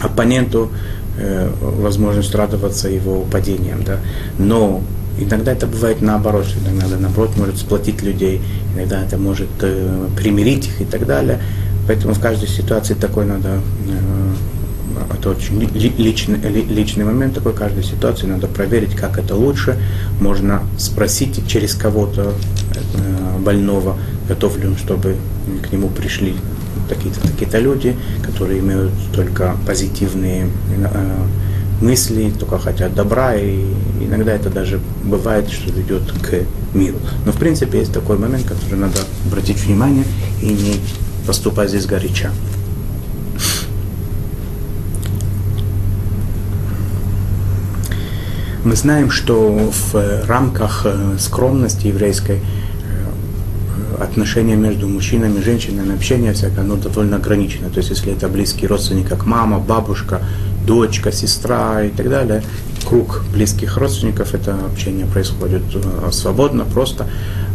оппоненту 0.00 0.70
Э, 1.20 1.50
возможность 1.60 2.32
радоваться 2.32 2.88
его 2.88 3.22
падениям. 3.22 3.82
Да? 3.82 3.98
Но 4.38 4.82
иногда 5.18 5.50
это 5.50 5.66
бывает 5.66 6.00
наоборот, 6.00 6.46
иногда 6.64 6.96
наоборот 6.96 7.36
может 7.36 7.56
сплотить 7.58 8.02
людей, 8.02 8.40
иногда 8.76 9.02
это 9.02 9.18
может 9.18 9.48
э, 9.62 10.06
примирить 10.16 10.68
их 10.68 10.80
и 10.82 10.84
так 10.84 11.06
далее. 11.06 11.40
Поэтому 11.88 12.14
в 12.14 12.20
каждой 12.20 12.48
ситуации 12.48 12.94
такой 12.94 13.24
надо, 13.24 13.60
э, 13.88 15.14
это 15.18 15.30
очень 15.30 15.58
личный, 15.58 16.38
личный 16.38 17.04
момент 17.04 17.34
такой, 17.34 17.52
каждой 17.52 17.82
ситуации 17.82 18.26
надо 18.26 18.46
проверить, 18.46 18.94
как 18.94 19.18
это 19.18 19.34
лучше. 19.34 19.76
Можно 20.20 20.62
спросить 20.78 21.48
через 21.48 21.74
кого-то 21.74 22.32
э, 22.94 23.38
больного, 23.40 23.96
готов 24.28 24.56
ли 24.58 24.68
он, 24.68 24.76
чтобы 24.76 25.16
к 25.68 25.72
нему 25.72 25.88
пришли 25.88 26.36
такие-то 26.88 27.20
такие-то 27.20 27.58
люди, 27.58 27.96
которые 28.22 28.60
имеют 28.60 28.92
только 29.12 29.56
позитивные 29.66 30.48
э, 30.70 31.26
мысли, 31.80 32.32
только 32.38 32.58
хотят 32.58 32.94
добра, 32.94 33.34
и 33.36 33.64
иногда 34.00 34.32
это 34.32 34.50
даже 34.50 34.80
бывает, 35.04 35.48
что 35.50 35.72
ведет 35.72 36.10
к 36.22 36.44
миру. 36.74 36.98
Но 37.24 37.32
в 37.32 37.36
принципе 37.36 37.78
есть 37.78 37.92
такой 37.92 38.18
момент, 38.18 38.46
который 38.46 38.78
надо 38.78 38.98
обратить 39.26 39.58
внимание 39.64 40.04
и 40.42 40.46
не 40.46 40.80
поступать 41.26 41.68
здесь 41.68 41.86
горяча. 41.86 42.30
Мы 48.64 48.74
знаем, 48.74 49.10
что 49.10 49.70
в 49.92 50.26
рамках 50.26 50.82
э, 50.84 51.16
скромности 51.18 51.86
еврейской 51.86 52.40
отношения 54.00 54.56
между 54.56 54.88
мужчинами 54.88 55.38
и 55.38 55.42
женщинами, 55.42 55.94
общение 55.94 56.32
всякое, 56.32 56.60
оно 56.60 56.76
довольно 56.76 57.16
ограничено. 57.16 57.70
То 57.70 57.78
есть, 57.78 57.90
если 57.90 58.12
это 58.12 58.28
близкий 58.28 58.66
родственник, 58.66 59.08
как 59.08 59.26
мама, 59.26 59.58
бабушка, 59.58 60.22
дочка, 60.66 61.12
сестра 61.12 61.82
и 61.82 61.90
так 61.90 62.08
далее, 62.08 62.42
круг 62.86 63.22
близких 63.32 63.76
родственников, 63.76 64.34
это 64.34 64.56
общение 64.72 65.06
происходит 65.06 65.62
э, 65.74 66.10
свободно, 66.12 66.64
просто. 66.64 67.06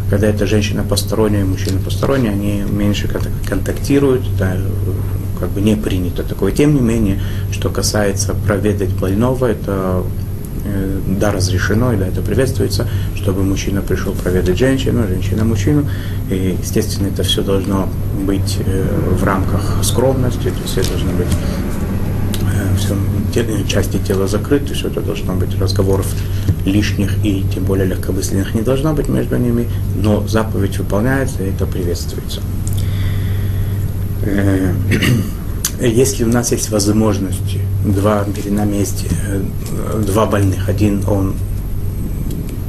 Когда 0.09 0.27
это 0.27 0.45
женщина 0.45 0.83
посторонняя, 0.83 1.45
мужчина 1.45 1.79
посторонний, 1.79 2.29
они 2.29 2.63
меньше 2.69 3.09
контактируют, 3.47 4.23
да, 4.37 4.57
как 5.39 5.49
бы 5.49 5.61
не 5.61 5.75
принято 5.75 6.23
такое. 6.23 6.51
Тем 6.51 6.75
не 6.75 6.81
менее, 6.81 7.21
что 7.51 7.69
касается 7.69 8.35
проведать 8.45 8.93
больного, 8.95 9.47
это 9.47 9.73
Э, 9.73 10.03
да, 11.07 11.31
разрешено, 11.31 11.93
и 11.93 11.97
да, 11.97 12.07
это 12.07 12.21
приветствуется, 12.21 12.87
чтобы 13.15 13.43
мужчина 13.43 13.81
пришел 13.81 14.13
проведать 14.13 14.57
женщину, 14.57 15.07
женщина 15.07 15.43
мужчину. 15.43 15.87
И, 16.29 16.57
естественно, 16.61 17.07
это 17.07 17.23
все 17.23 17.41
должно 17.43 17.89
быть 18.25 18.59
э, 18.65 18.85
в 19.11 19.23
рамках 19.23 19.83
скромности, 19.83 20.43
то 20.43 20.49
есть 20.49 20.65
все 20.65 20.83
должно 20.83 21.11
быть 21.13 21.27
э, 22.41 22.75
все, 22.77 22.95
части 23.67 23.97
тела 23.97 24.27
закрыты, 24.27 24.73
все 24.73 24.87
это 24.87 25.01
должно 25.01 25.33
быть 25.33 25.59
разговоров 25.59 26.07
лишних 26.65 27.23
и 27.25 27.45
тем 27.53 27.65
более 27.65 27.85
легкомысленных 27.87 28.53
не 28.55 28.61
должно 28.61 28.93
быть 28.93 29.09
между 29.09 29.37
ними, 29.37 29.67
но 29.95 30.25
заповедь 30.27 30.77
выполняется, 30.77 31.43
и 31.43 31.49
это 31.49 31.65
приветствуется. 31.65 32.41
Если 35.85 36.23
у 36.23 36.29
нас 36.29 36.53
есть 36.53 36.69
возможность, 36.69 37.57
два 37.85 38.23
перед 38.23 38.53
нами 38.53 38.77
есть 38.77 39.05
э, 39.27 40.01
два 40.07 40.25
больных, 40.25 40.69
один 40.69 41.03
он 41.09 41.33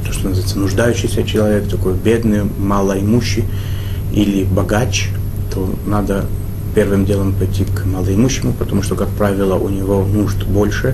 то, 0.05 0.11
что 0.11 0.27
называется, 0.27 0.59
нуждающийся 0.59 1.23
человек, 1.23 1.69
такой 1.69 1.93
бедный, 1.93 2.41
малоимущий 2.43 3.45
или 4.11 4.43
богач, 4.43 5.11
то 5.53 5.73
надо 5.87 6.25
первым 6.75 7.05
делом 7.05 7.31
пойти 7.31 7.63
к 7.63 7.85
малоимущему, 7.85 8.51
потому 8.51 8.83
что, 8.83 8.95
как 8.95 9.07
правило, 9.11 9.55
у 9.55 9.69
него 9.69 10.03
нужд 10.05 10.43
больше, 10.43 10.93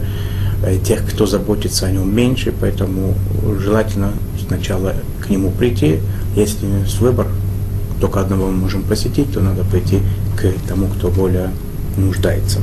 э, 0.64 0.78
тех, 0.78 1.04
кто 1.10 1.26
заботится 1.26 1.88
о 1.88 1.92
нем 1.92 2.16
меньше, 2.16 2.54
поэтому 2.62 3.16
желательно 3.60 4.12
сначала 4.48 4.94
к 5.22 5.30
нему 5.32 5.50
прийти. 5.50 5.98
Если 6.36 6.86
с 6.86 7.00
выбор, 7.00 7.26
только 8.00 8.20
одного 8.20 8.46
мы 8.46 8.58
можем 8.58 8.84
посетить, 8.84 9.34
то 9.34 9.40
надо 9.40 9.64
пойти 9.64 10.02
к 10.38 10.54
тому, 10.68 10.86
кто 10.86 11.10
более 11.10 11.50
нуждается. 11.98 12.60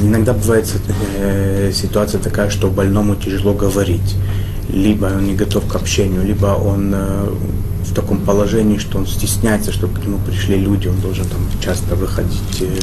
Иногда 0.00 0.32
бывает 0.32 0.72
э, 1.18 1.72
ситуация 1.74 2.20
такая, 2.20 2.48
что 2.50 2.68
больному 2.68 3.16
тяжело 3.16 3.52
говорить. 3.52 4.16
Либо 4.72 5.06
он 5.06 5.24
не 5.24 5.34
готов 5.34 5.66
к 5.66 5.74
общению, 5.76 6.24
либо 6.24 6.46
он 6.46 6.92
э, 6.94 7.28
в 7.84 7.94
таком 7.94 8.18
положении, 8.18 8.78
что 8.78 8.98
он 8.98 9.06
стесняется, 9.06 9.72
чтобы 9.72 9.98
к 9.98 10.04
нему 10.04 10.18
пришли 10.18 10.56
люди, 10.58 10.88
он 10.88 11.00
должен 11.00 11.24
там 11.24 11.40
часто 11.62 11.96
выходить, 11.96 12.60
э, 12.62 12.78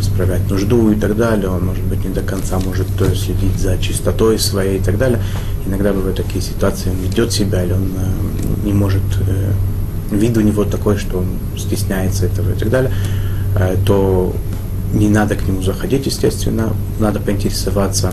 справлять 0.00 0.48
нужду 0.50 0.90
и 0.90 0.94
так 0.94 1.16
далее. 1.16 1.48
Он, 1.48 1.66
может 1.66 1.84
быть, 1.84 2.04
не 2.04 2.12
до 2.12 2.22
конца 2.22 2.58
может 2.58 2.86
следить 3.14 3.58
за 3.58 3.76
чистотой 3.78 4.38
своей 4.38 4.78
и 4.78 4.82
так 4.82 4.96
далее. 4.98 5.20
Иногда 5.66 5.92
бывают 5.92 6.16
такие 6.16 6.42
ситуации, 6.42 6.90
он 6.90 6.96
ведет 6.96 7.32
себя, 7.32 7.64
или 7.64 7.72
он 7.72 7.90
не 8.64 8.72
может 8.72 9.02
вид 10.10 10.36
у 10.36 10.40
него 10.40 10.64
такой, 10.64 10.98
что 10.98 11.18
он 11.18 11.26
стесняется 11.58 12.26
этого 12.26 12.50
и 12.50 12.54
так 12.54 12.70
далее, 12.70 12.92
э, 13.56 13.76
то 13.84 14.34
не 14.92 15.08
надо 15.08 15.34
к 15.34 15.46
нему 15.46 15.62
заходить, 15.62 16.06
естественно, 16.06 16.72
надо 16.98 17.20
поинтересоваться 17.20 18.12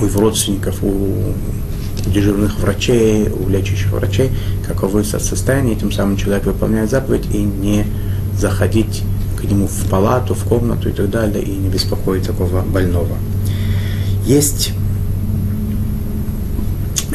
у 0.00 0.04
его 0.04 0.20
родственников, 0.20 0.82
у 0.82 1.34
дежурных 2.06 2.58
врачей, 2.58 3.28
у 3.28 3.48
лечащих 3.48 3.92
врачей, 3.92 4.30
каково 4.66 5.02
состояние, 5.02 5.76
тем 5.76 5.92
самым 5.92 6.16
человек 6.16 6.46
выполняет 6.46 6.90
заповедь 6.90 7.26
и 7.32 7.38
не 7.38 7.84
заходить 8.38 9.02
к 9.38 9.44
нему 9.44 9.66
в 9.66 9.88
палату, 9.90 10.34
в 10.34 10.44
комнату 10.44 10.88
и 10.88 10.92
так 10.92 11.10
далее, 11.10 11.42
и 11.42 11.50
не 11.50 11.68
беспокоить 11.68 12.26
такого 12.26 12.62
больного. 12.62 13.16
Есть 14.26 14.72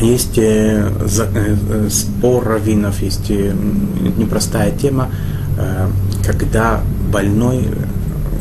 есть 0.02 0.38
э, 0.38 0.90
э, 0.90 1.90
спор 1.90 2.44
раввинов, 2.46 3.02
есть 3.02 3.30
непростая 3.30 4.72
тема, 4.72 5.10
э, 5.58 5.88
когда 6.26 6.82
больной 7.12 7.68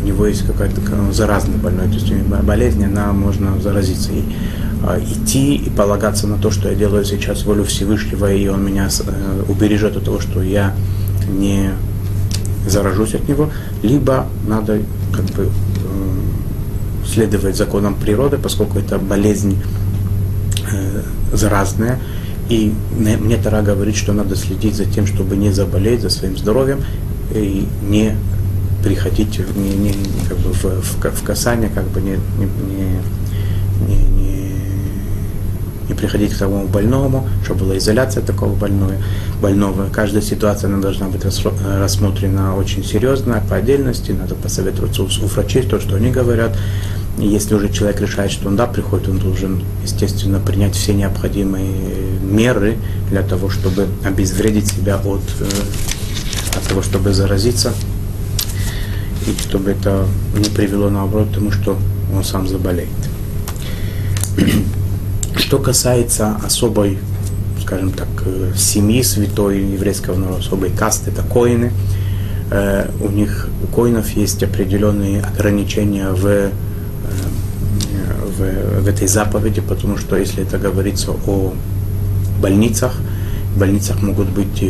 у 0.02 0.06
него 0.06 0.26
есть 0.26 0.46
какая-то 0.46 0.80
заразная 1.12 1.56
больная, 1.56 1.86
то 1.86 1.94
есть 1.94 2.12
болезнь, 2.42 2.84
она 2.84 3.12
можно 3.12 3.58
заразиться. 3.60 4.12
И 4.12 4.22
а, 4.86 4.98
идти 5.00 5.54
и 5.54 5.70
полагаться 5.70 6.26
на 6.26 6.36
то, 6.36 6.50
что 6.50 6.68
я 6.68 6.74
делаю 6.74 7.06
сейчас 7.06 7.44
волю 7.44 7.64
Всевышнего, 7.64 8.30
и 8.30 8.46
он 8.48 8.62
меня 8.62 8.88
э, 8.88 9.42
убережет 9.48 9.96
от 9.96 10.04
того, 10.04 10.20
что 10.20 10.42
я 10.42 10.74
не 11.26 11.70
заражусь 12.66 13.14
от 13.14 13.26
него, 13.26 13.48
либо 13.82 14.26
надо 14.46 14.80
как 15.10 15.24
бы 15.26 15.44
э, 15.44 17.06
следовать 17.06 17.56
законам 17.56 17.94
природы, 17.94 18.36
поскольку 18.36 18.78
это 18.78 18.98
болезнь 18.98 19.56
э, 20.72 21.02
заразная, 21.32 21.98
и 22.48 22.74
мне 22.98 23.36
Тара 23.36 23.62
говорит, 23.62 23.96
что 23.96 24.12
надо 24.12 24.36
следить 24.36 24.74
за 24.74 24.84
тем, 24.84 25.06
чтобы 25.06 25.36
не 25.36 25.50
заболеть, 25.50 26.02
за 26.02 26.10
своим 26.10 26.36
здоровьем, 26.36 26.84
и 27.34 27.66
не 27.82 28.16
приходить 28.82 29.40
не, 29.56 29.70
не, 29.70 29.92
как 30.28 30.38
бы 30.38 30.52
в, 30.52 30.64
в, 30.64 31.20
в 31.20 31.22
касание, 31.24 31.70
как 31.74 31.84
бы 31.84 32.02
не, 32.02 32.18
не, 32.38 32.46
не, 33.88 33.96
не, 33.96 34.52
не 35.88 35.94
приходить 35.94 36.34
к 36.34 36.38
тому 36.38 36.66
больному, 36.66 37.26
чтобы 37.44 37.64
была 37.64 37.78
изоляция 37.78 38.22
такого 38.22 38.54
больного. 38.54 38.92
больного. 39.40 39.88
Каждая 39.90 40.22
ситуация 40.22 40.68
она 40.68 40.82
должна 40.82 41.08
быть 41.08 41.22
рассмотрена 41.24 42.56
очень 42.56 42.84
серьезно, 42.84 43.42
по 43.48 43.56
отдельности, 43.56 44.12
надо 44.12 44.34
посоветоваться 44.34 45.02
у, 45.02 45.06
у 45.06 45.26
врачей, 45.28 45.62
то, 45.62 45.80
что 45.80 45.96
они 45.96 46.10
говорят. 46.10 46.54
И 47.18 47.26
если 47.26 47.54
уже 47.54 47.68
человек 47.72 48.00
решает, 48.00 48.32
что 48.32 48.48
он 48.48 48.56
да, 48.56 48.66
приходит, 48.66 49.08
он 49.08 49.18
должен, 49.18 49.62
естественно, 49.82 50.40
принять 50.40 50.74
все 50.74 50.92
необходимые 50.94 51.68
меры 52.20 52.76
для 53.08 53.22
того, 53.22 53.50
чтобы 53.50 53.86
обезвредить 54.04 54.66
себя 54.66 54.96
от, 54.96 55.22
э, 55.40 56.56
от 56.56 56.62
того, 56.64 56.82
чтобы 56.82 57.12
заразиться 57.12 57.72
и 59.26 59.40
чтобы 59.40 59.70
это 59.70 60.06
не 60.36 60.50
привело 60.50 60.90
наоборот 60.90 61.28
к 61.28 61.34
тому, 61.34 61.52
что 61.52 61.78
он 62.12 62.24
сам 62.24 62.48
заболеет. 62.48 62.88
Что 65.36 65.58
касается 65.58 66.36
особой, 66.44 66.98
скажем 67.62 67.92
так, 67.92 68.08
э, 68.24 68.52
семьи 68.56 69.02
святой 69.02 69.60
еврейского 69.60 70.16
народа, 70.16 70.40
особой 70.40 70.70
касты, 70.70 71.10
это 71.10 71.22
коины, 71.22 71.72
э, 72.50 72.90
у 73.00 73.08
них, 73.08 73.48
у 73.62 73.66
коинов 73.66 74.10
есть 74.10 74.42
определенные 74.42 75.22
ограничения 75.22 76.10
в, 76.10 76.50
в, 78.38 78.82
в 78.82 78.88
этой 78.88 79.06
заповеди, 79.06 79.60
потому 79.60 79.96
что 79.98 80.16
если 80.16 80.42
это 80.42 80.58
говорится 80.58 81.12
о 81.12 81.52
больницах, 82.40 82.94
в 83.54 83.58
больницах 83.58 84.02
могут 84.02 84.28
быть 84.28 84.64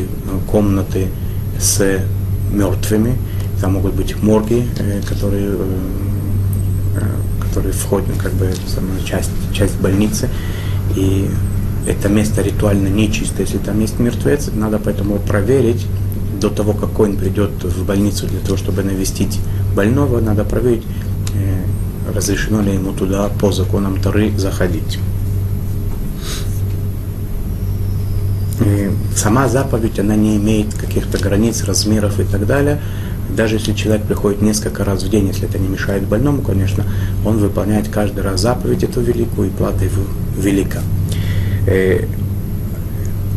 комнаты 0.50 1.08
с 1.58 2.00
мертвыми, 2.50 3.16
там 3.60 3.74
могут 3.74 3.94
быть 3.94 4.20
морги, 4.22 4.66
э, 4.78 5.00
которые, 5.08 5.46
э, 5.46 5.56
э, 6.96 7.44
которые 7.46 7.72
входят, 7.72 8.08
ну, 8.08 8.14
как 8.22 8.32
бы, 8.34 8.46
в 8.46 9.04
часть, 9.04 9.30
часть 9.52 9.76
больницы. 9.80 10.28
И 10.96 11.28
это 11.86 12.08
место 12.08 12.42
ритуально 12.42 12.88
нечисто, 12.88 13.42
если 13.42 13.58
там 13.58 13.80
есть 13.80 13.98
мертвец. 13.98 14.50
Надо 14.54 14.78
поэтому 14.78 15.18
проверить 15.18 15.86
до 16.40 16.50
того, 16.50 16.72
как 16.74 16.98
он 17.00 17.16
придет 17.16 17.52
в 17.62 17.86
больницу 17.86 18.26
для 18.26 18.40
того, 18.40 18.58
чтобы 18.58 18.82
навестить 18.82 19.40
больного, 19.74 20.20
надо 20.20 20.44
проверить, 20.44 20.82
разрешено 22.12 22.62
ли 22.62 22.74
ему 22.74 22.92
туда 22.92 23.28
по 23.40 23.52
законам 23.52 24.00
Тары 24.00 24.32
заходить. 24.36 24.98
И 28.60 28.90
сама 29.16 29.48
заповедь, 29.48 29.98
она 29.98 30.16
не 30.16 30.36
имеет 30.36 30.74
каких-то 30.74 31.18
границ, 31.18 31.64
размеров 31.64 32.20
и 32.20 32.24
так 32.24 32.46
далее. 32.46 32.80
Даже 33.36 33.56
если 33.56 33.72
человек 33.72 34.04
приходит 34.06 34.42
несколько 34.42 34.84
раз 34.84 35.02
в 35.02 35.10
день, 35.10 35.26
если 35.26 35.48
это 35.48 35.58
не 35.58 35.66
мешает 35.66 36.04
больному, 36.04 36.42
конечно, 36.42 36.84
он 37.24 37.38
выполняет 37.38 37.88
каждый 37.88 38.22
раз 38.22 38.40
заповедь 38.40 38.84
эту 38.84 39.00
великую, 39.00 39.48
и 39.48 39.50
плата 39.50 39.84
его 39.84 40.02
велика. 40.38 40.80
Э, 41.66 42.06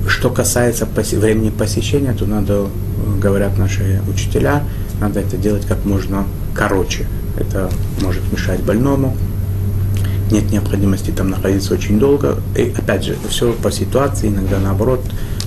что 0.08 0.30
касается 0.30 0.86
времени 0.86 1.50
посещения, 1.50 2.14
то 2.14 2.26
надо, 2.26 2.68
говорят 3.20 3.58
наши 3.58 4.02
учителя, 4.08 4.64
надо 5.00 5.20
это 5.20 5.38
делать 5.38 5.66
как 5.66 5.84
можно 5.86 6.26
короче. 6.54 7.06
Это 7.38 7.70
может 8.02 8.22
мешать 8.32 8.62
больному, 8.62 9.16
нет 10.32 10.52
необходимости 10.52 11.12
там 11.12 11.30
находиться 11.30 11.74
очень 11.74 12.00
долго. 12.00 12.38
И 12.56 12.74
опять 12.78 13.06
же, 13.06 13.16
все 13.30 13.54
по 13.54 13.72
ситуации, 13.72 14.28
иногда 14.28 14.60
наоборот, 14.60 15.02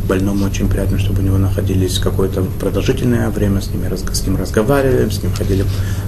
больному 0.09 0.47
очень 0.47 0.69
приятно, 0.69 0.99
чтобы 0.99 1.21
у 1.21 1.25
него 1.25 1.39
находились 1.39 1.99
какое-то 1.99 2.43
продолжительное 2.59 3.31
время, 3.31 3.61
с, 3.61 3.69
ними, 3.69 3.89
с 4.13 4.27
ним 4.27 4.37
разговаривали, 4.37 5.09
с 5.09 5.23
ним 5.23 5.33
ходили 5.33 5.65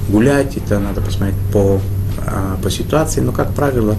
гулять, 0.09 0.57
это 0.57 0.79
надо 0.79 1.01
посмотреть 1.01 1.39
по, 1.53 1.81
а, 2.27 2.59
по 2.63 2.71
ситуации, 2.71 3.21
но, 3.21 3.33
как 3.33 3.55
правило, 3.55 3.97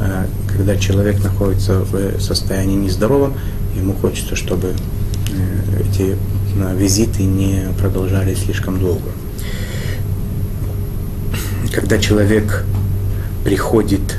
э, 0.00 0.26
когда 0.48 0.76
человек 0.76 1.22
находится 1.22 1.80
в 1.80 2.20
состоянии 2.20 2.76
нездоровом, 2.76 3.34
ему 3.76 3.94
хочется, 3.94 4.36
чтобы 4.36 4.68
э, 4.68 5.82
эти 5.82 6.16
э, 6.56 6.76
визиты 6.76 7.24
не 7.24 7.64
продолжались 7.78 8.44
слишком 8.44 8.78
долго. 8.78 9.10
Когда 11.72 11.98
человек 11.98 12.64
приходит 13.44 14.18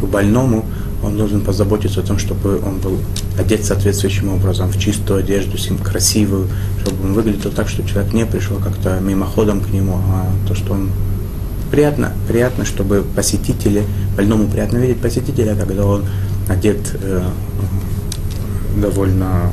к 0.00 0.04
больному, 0.04 0.66
он 1.02 1.16
должен 1.16 1.40
позаботиться 1.40 2.00
о 2.00 2.02
том, 2.02 2.18
чтобы 2.18 2.60
он 2.60 2.78
был 2.78 2.98
одет 3.38 3.64
соответствующим 3.64 4.28
образом, 4.34 4.68
в 4.68 4.78
чистую 4.78 5.20
одежду, 5.20 5.56
красивую, 5.82 6.48
чтобы 6.82 7.02
он 7.04 7.14
выглядел 7.14 7.52
так, 7.52 7.70
что 7.70 7.82
человек 7.88 8.12
не 8.12 8.26
пришел 8.26 8.58
как-то 8.58 9.00
мимоходом 9.00 9.62
к 9.62 9.70
нему, 9.70 9.96
а 9.96 10.26
то, 10.46 10.54
что 10.54 10.74
он 10.74 10.90
приятно, 11.70 12.12
приятно, 12.28 12.66
чтобы 12.66 13.02
посетители, 13.16 13.82
больному 14.14 14.48
приятно 14.48 14.76
видеть 14.76 15.00
посетителя, 15.00 15.54
когда 15.54 15.86
он 15.86 16.04
одет 16.48 16.78
э, 17.00 17.22
довольно 18.76 19.50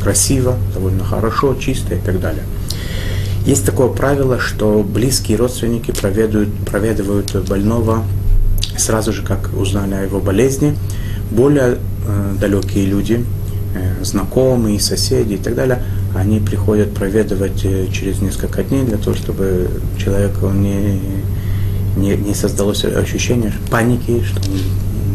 красиво, 0.00 0.54
довольно 0.74 1.02
хорошо, 1.02 1.56
чисто 1.56 1.96
и 1.96 1.98
так 1.98 2.20
далее. 2.20 2.44
Есть 3.46 3.64
такое 3.64 3.88
правило, 3.88 4.40
что 4.40 4.82
близкие 4.82 5.38
родственники 5.38 5.92
проведают, 5.92 6.48
проведывают 6.68 7.32
больного 7.48 8.02
сразу 8.76 9.12
же, 9.12 9.22
как 9.22 9.50
узнали 9.56 9.94
о 9.94 10.02
его 10.02 10.18
болезни, 10.18 10.76
более 11.30 11.78
э, 12.08 12.34
далекие 12.40 12.86
люди, 12.86 13.24
э, 13.76 14.02
знакомые, 14.04 14.80
соседи 14.80 15.34
и 15.34 15.38
так 15.38 15.54
далее, 15.54 15.80
они 16.16 16.40
приходят 16.40 16.92
проведывать 16.92 17.64
э, 17.64 17.86
через 17.92 18.20
несколько 18.20 18.64
дней 18.64 18.84
для 18.84 18.98
того, 18.98 19.14
чтобы 19.14 19.68
человеку 19.96 20.48
не, 20.50 21.00
не, 21.96 22.16
не 22.16 22.34
создалось 22.34 22.84
ощущение 22.84 23.52
паники, 23.70 24.24
что 24.24 24.40
он 24.50 24.58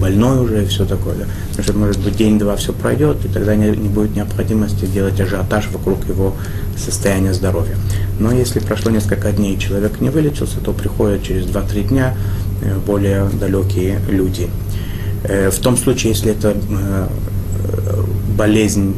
больной 0.02 0.40
уже 0.40 0.64
и 0.64 0.66
все 0.66 0.86
такое. 0.86 1.16
Да? 1.16 1.26
Потому 1.50 1.64
что, 1.64 1.78
может 1.78 2.00
быть, 2.02 2.18
день-два 2.18 2.56
все 2.56 2.74
пройдет, 2.74 3.24
и 3.24 3.28
тогда 3.28 3.56
не, 3.56 3.70
не 3.70 3.88
будет 3.88 4.16
необходимости 4.16 4.86
делать 4.86 5.20
ажиотаж 5.22 5.70
вокруг 5.72 6.08
его 6.10 6.36
состояния 6.76 7.34
здоровья. 7.34 7.78
Но 8.20 8.32
если 8.32 8.60
прошло 8.60 8.92
несколько 8.92 9.32
дней 9.32 9.56
и 9.56 9.60
человек 9.60 10.02
не 10.02 10.10
вылечился, 10.10 10.60
то 10.60 10.74
приходят 10.74 11.24
через 11.24 11.46
2-3 11.46 11.88
дня 11.88 12.16
Э, 12.62 12.78
более 12.78 13.28
далекие 13.40 14.00
люди. 14.08 14.50
Э, 15.24 15.50
в 15.50 15.60
том 15.60 15.78
случае, 15.78 16.12
если 16.12 16.32
это 16.32 16.56
э, 16.56 17.08
болезнь, 18.38 18.96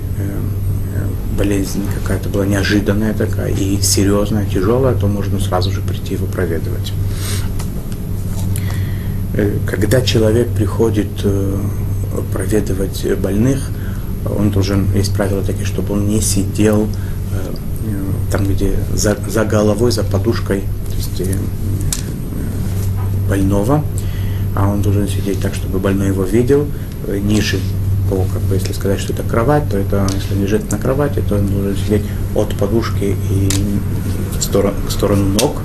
болезнь 1.38 1.82
какая-то 2.02 2.30
была 2.30 2.46
неожиданная 2.46 3.14
такая 3.14 3.52
и 3.52 3.82
серьезная, 3.82 4.46
тяжелая, 4.46 4.96
то 4.96 5.08
можно 5.08 5.40
сразу 5.40 5.72
же 5.72 5.82
прийти 5.82 6.14
его 6.14 6.28
проведывать. 6.28 6.94
Когда 9.66 10.02
человек 10.02 10.50
приходит 10.50 11.10
проведывать 12.32 13.06
больных, 13.18 13.70
он 14.26 14.52
должен, 14.52 14.88
есть 14.94 15.14
правила 15.16 15.42
такие, 15.44 15.66
чтобы 15.66 15.94
он 15.94 16.08
не 16.08 16.22
сидел 16.22 16.88
там, 18.32 18.46
где 18.46 18.74
за, 18.94 19.18
за 19.28 19.46
головой, 19.46 19.92
за 19.92 20.04
подушкой, 20.04 20.62
то 20.90 20.96
есть 20.96 21.22
больного, 23.28 23.84
а 24.56 24.70
он 24.70 24.82
должен 24.82 25.08
сидеть 25.08 25.42
так, 25.42 25.56
чтобы 25.56 25.80
больной 25.80 26.08
его 26.08 26.24
видел, 26.24 26.68
э, 27.08 27.18
ниже 27.18 27.60
по, 28.10 28.18
как 28.32 28.42
бы, 28.44 28.56
если 28.56 28.74
сказать, 28.74 29.00
что 29.00 29.14
это 29.14 29.24
кровать, 29.24 29.70
то 29.70 29.78
это, 29.78 30.08
если 30.14 30.40
лежит 30.40 30.72
на 30.72 30.78
кровати, 30.78 31.24
то 31.28 31.36
он 31.36 31.48
должен 31.48 31.76
сидеть 31.76 32.04
от 32.36 32.56
подушки 32.58 33.16
и 33.32 33.50
в 34.38 34.44
сторону, 34.44 34.76
в 34.88 34.92
сторону 34.92 35.26
ног, 35.40 35.63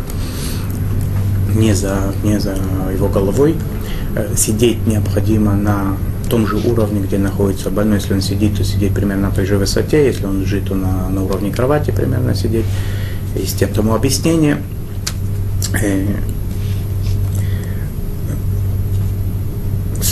не 1.59 1.75
за, 1.75 2.15
не 2.23 2.39
за 2.41 2.57
его 2.93 3.09
головой. 3.09 3.57
Э, 4.15 4.35
сидеть 4.37 4.87
необходимо 4.87 5.55
на 5.55 5.97
том 6.31 6.47
же 6.47 6.57
уровне, 6.57 7.01
где 7.01 7.19
находится 7.19 7.71
больной. 7.71 7.99
Если 7.99 8.15
он 8.15 8.21
сидит, 8.21 8.57
то 8.57 8.65
сидеть 8.65 8.95
примерно 8.95 9.29
на 9.29 9.35
той 9.35 9.47
же 9.47 9.59
высоте. 9.59 10.07
Если 10.07 10.25
он 10.27 10.41
лежит, 10.41 10.69
то 10.69 10.75
на, 10.75 11.09
на 11.09 11.25
уровне 11.25 11.51
кровати 11.51 11.91
примерно 11.91 12.35
сидеть. 12.35 12.67
Есть 13.35 13.63
тому 13.75 13.95
объяснение. 13.95 14.63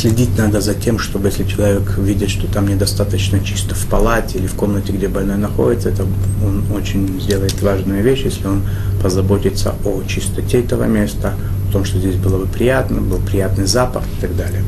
Следить 0.07 0.39
надо 0.39 0.61
за 0.61 0.75
тем, 0.75 1.01
чтобы 1.01 1.29
если 1.29 1.43
человек 1.43 1.99
видит, 1.99 2.31
что 2.31 2.47
там 2.47 2.69
недостаточно 2.69 3.41
чисто 3.41 3.75
в 3.75 3.87
палате 3.87 4.39
или 4.39 4.47
в 4.47 4.55
комнате, 4.55 4.93
где 4.93 5.09
больной 5.09 5.37
находится, 5.37 5.89
это 5.89 6.05
он 6.45 6.65
очень 6.73 7.21
сделает 7.21 7.61
важную 7.61 8.05
вещь, 8.05 8.23
если 8.25 8.47
он 8.47 8.63
позаботится 9.03 9.75
о 9.85 10.03
чистоте 10.07 10.61
этого 10.61 10.85
места, 10.85 11.35
о 11.69 11.73
том, 11.73 11.85
что 11.85 11.99
здесь 11.99 12.15
было 12.15 12.39
бы 12.39 12.47
приятно, 12.47 13.01
был 13.01 13.19
приятный 13.19 13.67
запах 13.67 14.05
и 14.17 14.21
так 14.21 14.37
далее. 14.37 14.63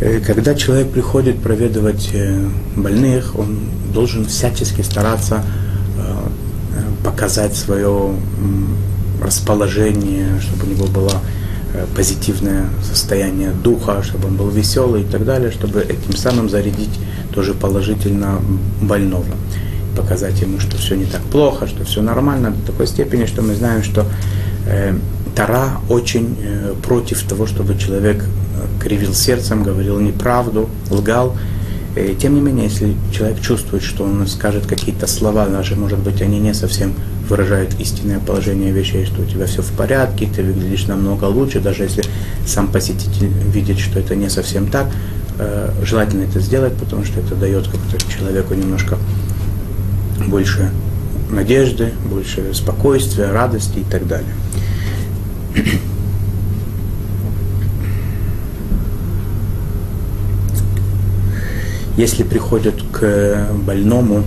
Э, 0.00 0.20
когда 0.20 0.54
человек 0.54 0.90
приходит 0.90 1.38
проведывать 1.40 2.08
э, 2.14 2.48
больных, 2.76 3.38
он 3.38 3.58
должен 3.92 4.24
всячески 4.24 4.80
стараться 4.80 5.44
э, 5.98 7.04
показать 7.04 7.54
свое 7.54 8.14
расположение, 9.22 10.40
чтобы 10.40 10.66
у 10.66 10.70
него 10.70 10.86
было 10.86 11.20
позитивное 11.96 12.66
состояние 12.82 13.50
духа, 13.50 14.02
чтобы 14.02 14.28
он 14.28 14.36
был 14.36 14.48
веселый 14.48 15.02
и 15.02 15.04
так 15.04 15.24
далее, 15.24 15.50
чтобы 15.50 15.80
этим 15.80 16.16
самым 16.16 16.48
зарядить 16.48 17.00
тоже 17.32 17.52
положительно 17.54 18.40
больного. 18.80 19.24
Показать 19.96 20.40
ему, 20.40 20.60
что 20.60 20.76
все 20.76 20.94
не 20.94 21.04
так 21.04 21.22
плохо, 21.22 21.66
что 21.66 21.84
все 21.84 22.02
нормально, 22.02 22.50
до 22.50 22.72
такой 22.72 22.86
степени, 22.86 23.26
что 23.26 23.42
мы 23.42 23.54
знаем, 23.54 23.82
что 23.82 24.06
э, 24.66 24.96
Тара 25.34 25.80
очень 25.88 26.36
э, 26.40 26.74
против 26.82 27.22
того, 27.24 27.46
чтобы 27.46 27.76
человек 27.76 28.24
кривил 28.80 29.14
сердцем, 29.14 29.62
говорил 29.62 29.98
неправду, 30.00 30.68
лгал. 30.90 31.36
И, 31.96 32.16
тем 32.20 32.34
не 32.34 32.40
менее, 32.40 32.64
если 32.64 32.94
человек 33.12 33.40
чувствует, 33.40 33.82
что 33.82 34.04
он 34.04 34.26
скажет 34.26 34.66
какие-то 34.66 35.06
слова, 35.06 35.46
даже, 35.46 35.76
может 35.76 35.98
быть, 36.00 36.20
они 36.22 36.40
не 36.40 36.54
совсем 36.54 36.94
выражают 37.28 37.80
истинное 37.80 38.20
положение 38.20 38.70
вещей, 38.72 39.06
что 39.06 39.22
у 39.22 39.24
тебя 39.24 39.46
все 39.46 39.62
в 39.62 39.72
порядке, 39.72 40.28
ты 40.34 40.42
выглядишь 40.42 40.86
намного 40.86 41.24
лучше, 41.24 41.60
даже 41.60 41.84
если 41.84 42.04
сам 42.46 42.68
посетитель 42.68 43.28
видит, 43.52 43.78
что 43.78 43.98
это 43.98 44.14
не 44.14 44.28
совсем 44.28 44.66
так, 44.68 44.88
э, 45.38 45.70
желательно 45.82 46.24
это 46.24 46.40
сделать, 46.40 46.74
потому 46.74 47.04
что 47.04 47.20
это 47.20 47.34
дает 47.34 47.66
как-то 47.66 47.98
человеку 48.10 48.54
немножко 48.54 48.98
больше 50.26 50.70
надежды, 51.30 51.92
больше 52.10 52.52
спокойствия, 52.52 53.30
радости 53.30 53.78
и 53.78 53.84
так 53.84 54.06
далее. 54.06 54.34
Если 61.96 62.24
приходят 62.24 62.74
к 62.92 63.48
больному 63.64 64.24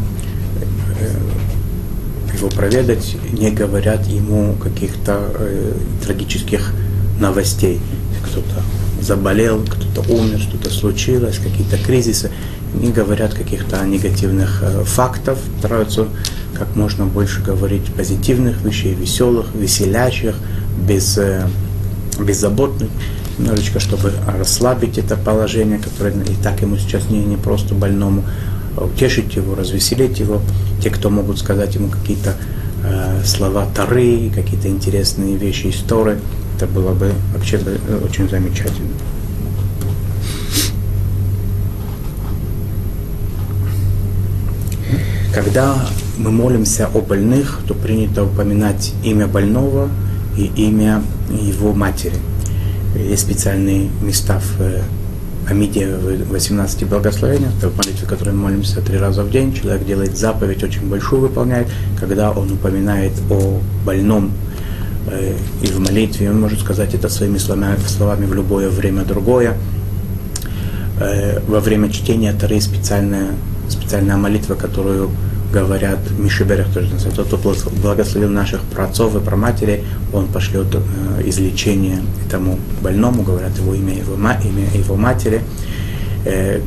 его 2.38 2.50
проведать, 2.50 3.16
не 3.32 3.52
говорят 3.52 4.06
ему 4.08 4.54
каких-то 4.56 5.20
э, 5.34 5.74
трагических 6.04 6.74
новостей. 7.20 7.80
Кто-то 8.24 8.62
заболел, 9.02 9.64
кто-то 9.64 10.12
умер, 10.12 10.40
что-то 10.40 10.70
случилось, 10.70 11.38
какие-то 11.38 11.78
кризисы. 11.78 12.32
Не 12.74 12.92
говорят 12.92 13.34
каких-то 13.34 13.84
негативных 13.86 14.62
э, 14.62 14.84
фактов, 14.84 15.40
стараются 15.60 16.08
как 16.54 16.76
можно 16.76 17.06
больше 17.06 17.42
говорить 17.42 17.86
позитивных 17.94 18.62
вещей, 18.62 18.94
веселых, 18.94 19.54
веселящих, 19.54 20.36
без, 20.88 21.18
э, 21.18 21.48
беззаботных 22.20 22.90
немножечко, 23.38 23.80
чтобы 23.80 24.12
расслабить 24.40 24.98
это 24.98 25.16
положение, 25.16 25.80
которое 25.80 26.14
и 26.24 26.36
так 26.44 26.62
ему 26.62 26.78
сейчас 26.78 27.10
не, 27.10 27.24
не 27.24 27.38
просто 27.38 27.76
больному, 27.76 28.24
а 28.76 28.86
утешить 28.86 29.36
его, 29.36 29.56
развеселить 29.56 30.20
его. 30.20 30.42
Те, 30.82 30.90
кто 30.90 31.10
могут 31.10 31.40
сказать 31.40 31.76
ему 31.76 31.90
какие-то 31.90 32.36
э, 32.84 33.24
слова 33.26 33.68
Тары, 33.76 34.32
какие-то 34.34 34.68
интересные 34.68 35.36
вещи 35.36 35.68
истории, 35.68 36.18
это 36.56 36.68
было 36.68 36.94
бы 36.94 37.12
вообще 37.34 37.60
э, 37.64 38.02
очень 38.04 38.30
замечательно. 38.30 38.90
Когда 45.34 45.76
мы 46.18 46.32
молимся 46.32 46.88
о 46.94 47.02
больных, 47.02 47.60
то 47.68 47.74
принято 47.76 48.24
упоминать 48.24 48.94
имя 49.04 49.28
больного 49.28 49.90
и 50.36 50.46
имя 50.56 51.04
его 51.30 51.74
матери– 51.74 52.16
есть 52.98 53.24
специальные 53.24 53.90
места 54.02 54.40
в 54.40 54.62
э, 54.62 54.82
Амиде 55.50 55.88
в 55.96 56.32
18 56.32 56.86
благословениях, 56.90 57.52
это 57.58 57.70
в 57.70 57.78
молитве, 57.78 58.06
которой 58.06 58.32
мы 58.32 58.50
молимся 58.50 58.82
три 58.82 58.98
раза 58.98 59.24
в 59.24 59.32
день. 59.32 59.54
Человек 59.54 59.86
делает 59.86 60.18
заповедь, 60.18 60.62
очень 60.62 60.90
большую 60.90 61.22
выполняет, 61.22 61.68
когда 61.98 62.32
он 62.32 62.52
упоминает 62.52 63.14
о 63.30 63.62
больном 63.86 64.34
э, 65.10 65.36
и 65.62 65.68
в 65.68 65.80
молитве, 65.80 66.30
он 66.30 66.42
может 66.42 66.60
сказать 66.60 66.94
это 66.94 67.08
своими 67.08 67.38
словами, 67.38 67.78
словами 67.88 68.26
в 68.26 68.34
любое 68.34 68.70
время 68.70 69.04
другое. 69.06 69.54
Э, 71.00 71.40
во 71.48 71.62
время 71.62 71.90
чтения 71.92 72.34
Тары 72.34 72.60
специальная, 72.60 73.30
специальная 73.70 74.18
молитва, 74.18 74.56
которую 74.56 75.12
говорят 75.52 76.00
Мишиберех, 76.18 76.68
тоже 76.74 76.90
тот, 77.16 77.28
кто 77.28 77.70
благословил 77.82 78.30
наших 78.30 78.62
праотцов 78.62 79.16
и 79.16 79.20
праматерей, 79.20 79.84
он 80.14 80.28
пошлет 80.28 80.68
э, 80.76 81.22
излечение 81.26 82.02
этому 82.26 82.60
больному, 82.82 83.24
говорят 83.24 83.58
его 83.58 83.74
имя, 83.74 83.94
его, 83.94 84.16
имя 84.16 84.70
его 84.74 84.96
матери. 84.96 85.42
Э, 86.26 86.62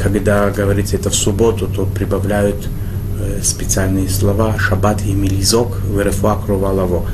когда 0.00 0.50
говорится 0.50 0.96
это 0.96 1.10
в 1.10 1.14
субботу, 1.14 1.66
то 1.66 1.86
прибавляют 1.86 2.68
э, 3.18 3.40
специальные 3.42 4.08
слова 4.08 4.56
«шаббат» 4.58 5.02
и 5.04 5.12
«милизок» 5.12 5.80
в 5.80 6.00
«рефуакрувалаво». 6.00 7.06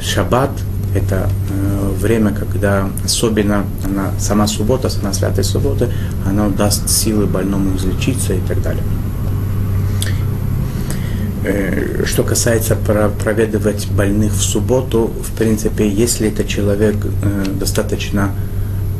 Шаббат– 0.00 0.50
это 0.94 1.28
время, 1.98 2.34
когда 2.34 2.88
особенно 3.04 3.64
она, 3.84 4.10
сама 4.18 4.46
суббота, 4.46 4.88
сама 4.88 5.12
святая 5.12 5.44
суббота, 5.44 5.88
она 6.26 6.48
даст 6.48 6.88
силы 6.88 7.26
больному 7.26 7.76
излечиться 7.76 8.34
и 8.34 8.40
так 8.40 8.62
далее. 8.62 8.82
Э, 11.44 12.04
что 12.06 12.22
касается 12.22 12.76
проведывать 12.76 13.88
больных 13.90 14.32
в 14.32 14.42
субботу, 14.42 15.10
в 15.22 15.36
принципе, 15.36 15.88
если 15.88 16.28
это 16.28 16.44
человек 16.44 16.94
э, 17.04 17.44
достаточно 17.58 18.30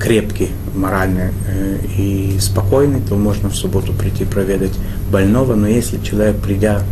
крепкий, 0.01 0.51
морально 0.75 1.31
э, 1.47 1.79
и 1.97 2.37
спокойный, 2.41 3.01
то 3.01 3.15
можно 3.15 3.49
в 3.49 3.55
субботу 3.55 3.93
прийти 3.93 4.25
проведать 4.25 4.73
больного. 5.11 5.55
Но 5.55 5.69
если 5.69 6.03
человек, 6.03 6.37
придя 6.37 6.83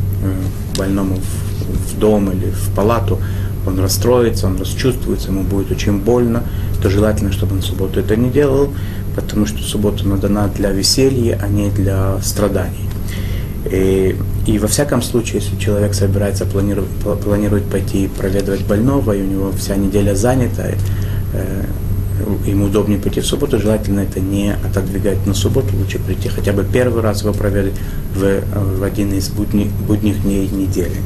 больному 0.76 1.16
в 1.16 1.98
дом 1.98 2.30
или 2.30 2.50
в 2.50 2.74
палату, 2.76 3.18
он 3.66 3.80
расстроится, 3.80 4.46
он 4.46 4.58
расчувствуется, 4.58 5.28
ему 5.28 5.42
будет 5.42 5.72
очень 5.72 5.98
больно, 5.98 6.44
то 6.80 6.88
желательно, 6.90 7.32
чтобы 7.32 7.54
он 7.54 7.62
в 7.62 7.64
субботу 7.64 7.98
это 7.98 8.14
не 8.14 8.30
делал, 8.30 8.72
потому 9.16 9.46
что 9.46 9.62
суббота 9.62 10.06
надана 10.06 10.48
для 10.48 10.70
веселья, 10.70 11.40
а 11.42 11.48
не 11.48 11.70
для 11.70 12.18
страданий. 12.22 12.88
И, 13.66 14.16
и 14.50 14.58
во 14.58 14.66
всяком 14.66 15.00
случае, 15.00 15.40
если 15.40 15.56
человек 15.56 15.94
собирается, 15.94 16.44
планирует, 16.44 16.88
планирует 17.22 17.64
пойти 17.66 18.08
проведывать 18.08 18.66
больного, 18.66 19.12
и 19.12 19.22
у 19.22 19.26
него 19.26 19.52
вся 19.52 19.76
неделя 19.76 20.14
занята, 20.16 20.64
э, 21.34 21.64
ему 22.46 22.64
удобнее 22.64 22.98
пойти 22.98 23.20
в 23.20 23.26
субботу, 23.26 23.60
желательно 23.60 24.00
это 24.00 24.18
не 24.18 24.52
отодвигать 24.52 25.24
на 25.24 25.34
субботу, 25.34 25.68
лучше 25.76 26.00
прийти 26.00 26.28
хотя 26.28 26.52
бы 26.52 26.64
первый 26.64 27.00
раз 27.00 27.22
его 27.22 27.32
проведать 27.32 27.74
в, 28.14 28.40
в 28.78 28.82
один 28.82 29.12
из 29.12 29.28
будних, 29.28 29.70
будних 29.86 30.20
дней 30.22 30.48
недели. 30.48 30.96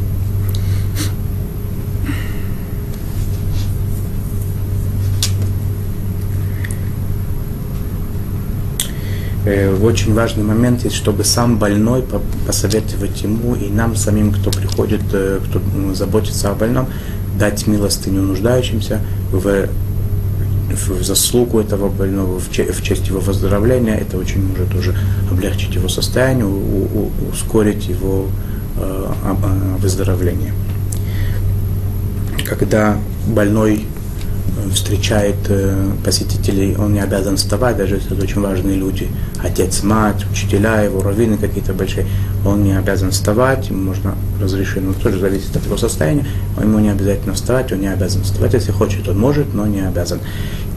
Э, 9.44 9.74
очень 9.74 10.14
важный 10.14 10.44
момент 10.44 10.84
есть, 10.84 10.96
чтобы 10.96 11.24
сам 11.24 11.58
больной 11.58 12.04
посоветовать 12.46 13.22
ему 13.22 13.54
и 13.54 13.68
нам 13.68 13.96
самим, 13.96 14.32
кто 14.32 14.50
приходит, 14.50 15.02
э, 15.12 15.40
кто 15.48 15.60
заботится 15.94 16.50
о 16.50 16.54
больном, 16.54 16.88
дать 17.38 17.66
милостыню 17.66 18.22
нуждающимся 18.22 19.00
в, 19.30 19.68
в 20.70 21.02
заслугу 21.02 21.60
этого 21.60 21.88
больного, 21.88 22.38
в, 22.38 22.48
в 22.48 22.82
честь 22.82 23.08
его 23.08 23.20
выздоровления. 23.20 23.96
Это 23.96 24.18
очень 24.18 24.46
может 24.46 24.74
уже 24.74 24.94
облегчить 25.30 25.74
его 25.74 25.88
состояние, 25.88 26.46
ускорить 27.32 27.88
его 27.88 28.26
э, 28.76 29.12
выздоровление. 29.78 30.52
Когда 32.46 32.98
больной 33.26 33.86
встречает 34.72 35.36
э, 35.48 35.90
посетителей, 36.04 36.76
он 36.76 36.94
не 36.94 37.00
обязан 37.00 37.36
вставать, 37.36 37.76
даже 37.76 37.96
если 37.96 38.12
это 38.12 38.22
очень 38.22 38.40
важные 38.40 38.76
люди, 38.76 39.08
отец, 39.42 39.82
мать, 39.82 40.24
учителя 40.30 40.82
его, 40.82 41.02
раввины 41.02 41.36
какие-то 41.36 41.72
большие, 41.72 42.06
он 42.44 42.62
не 42.62 42.76
обязан 42.76 43.10
вставать, 43.10 43.68
ему 43.68 43.82
можно 43.82 44.14
разрешить, 44.40 44.82
но 44.82 44.92
тоже 44.92 45.18
зависит 45.18 45.56
от 45.56 45.64
его 45.64 45.76
состояния, 45.76 46.26
ему 46.60 46.78
не 46.78 46.90
обязательно 46.90 47.34
вставать, 47.34 47.72
он 47.72 47.80
не 47.80 47.88
обязан 47.88 48.22
вставать, 48.22 48.54
если 48.54 48.72
хочет, 48.72 49.08
он 49.08 49.18
может, 49.18 49.54
но 49.54 49.66
не 49.66 49.80
обязан. 49.80 50.20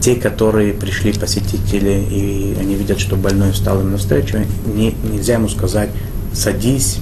Те, 0.00 0.14
которые 0.14 0.72
пришли 0.74 1.12
посетители, 1.12 2.04
и 2.10 2.56
они 2.60 2.74
видят, 2.74 3.00
что 3.00 3.16
больной 3.16 3.52
встал 3.52 3.80
им 3.80 3.92
навстречу, 3.92 4.38
не, 4.66 4.94
нельзя 5.04 5.34
ему 5.34 5.48
сказать, 5.48 5.90
садись, 6.32 6.98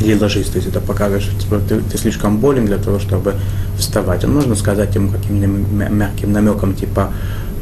или 0.00 0.18
ложись, 0.18 0.48
то 0.48 0.56
есть 0.56 0.68
это 0.68 0.80
показывает, 0.80 1.22
что 1.22 1.60
ты, 1.60 1.80
ты 1.80 1.98
слишком 1.98 2.38
болен 2.38 2.66
для 2.66 2.78
того, 2.78 2.98
чтобы 2.98 3.34
вставать. 3.78 4.24
Он 4.24 4.34
можно 4.34 4.54
сказать 4.54 4.94
ему 4.94 5.10
каким-то 5.10 5.46
мягким 5.46 6.32
намеком, 6.32 6.74
типа 6.74 7.12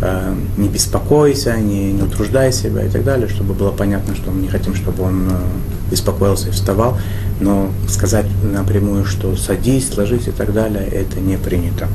э, 0.00 0.34
не 0.56 0.68
беспокойся, 0.68 1.56
не, 1.56 1.92
не 1.92 2.02
утруждай 2.02 2.52
себя 2.52 2.84
и 2.84 2.88
так 2.88 3.04
далее, 3.04 3.28
чтобы 3.28 3.54
было 3.54 3.70
понятно, 3.70 4.14
что 4.14 4.30
мы 4.30 4.42
не 4.42 4.48
хотим, 4.48 4.74
чтобы 4.74 5.04
он 5.04 5.28
э, 5.30 5.90
беспокоился 5.90 6.48
и 6.48 6.52
вставал, 6.52 6.98
но 7.40 7.70
сказать 7.88 8.26
напрямую, 8.42 9.04
что 9.04 9.36
садись, 9.36 9.96
ложись 9.96 10.28
и 10.28 10.32
так 10.32 10.52
далее, 10.52 10.86
это 10.86 11.20
не 11.20 11.36
принято. 11.36 11.88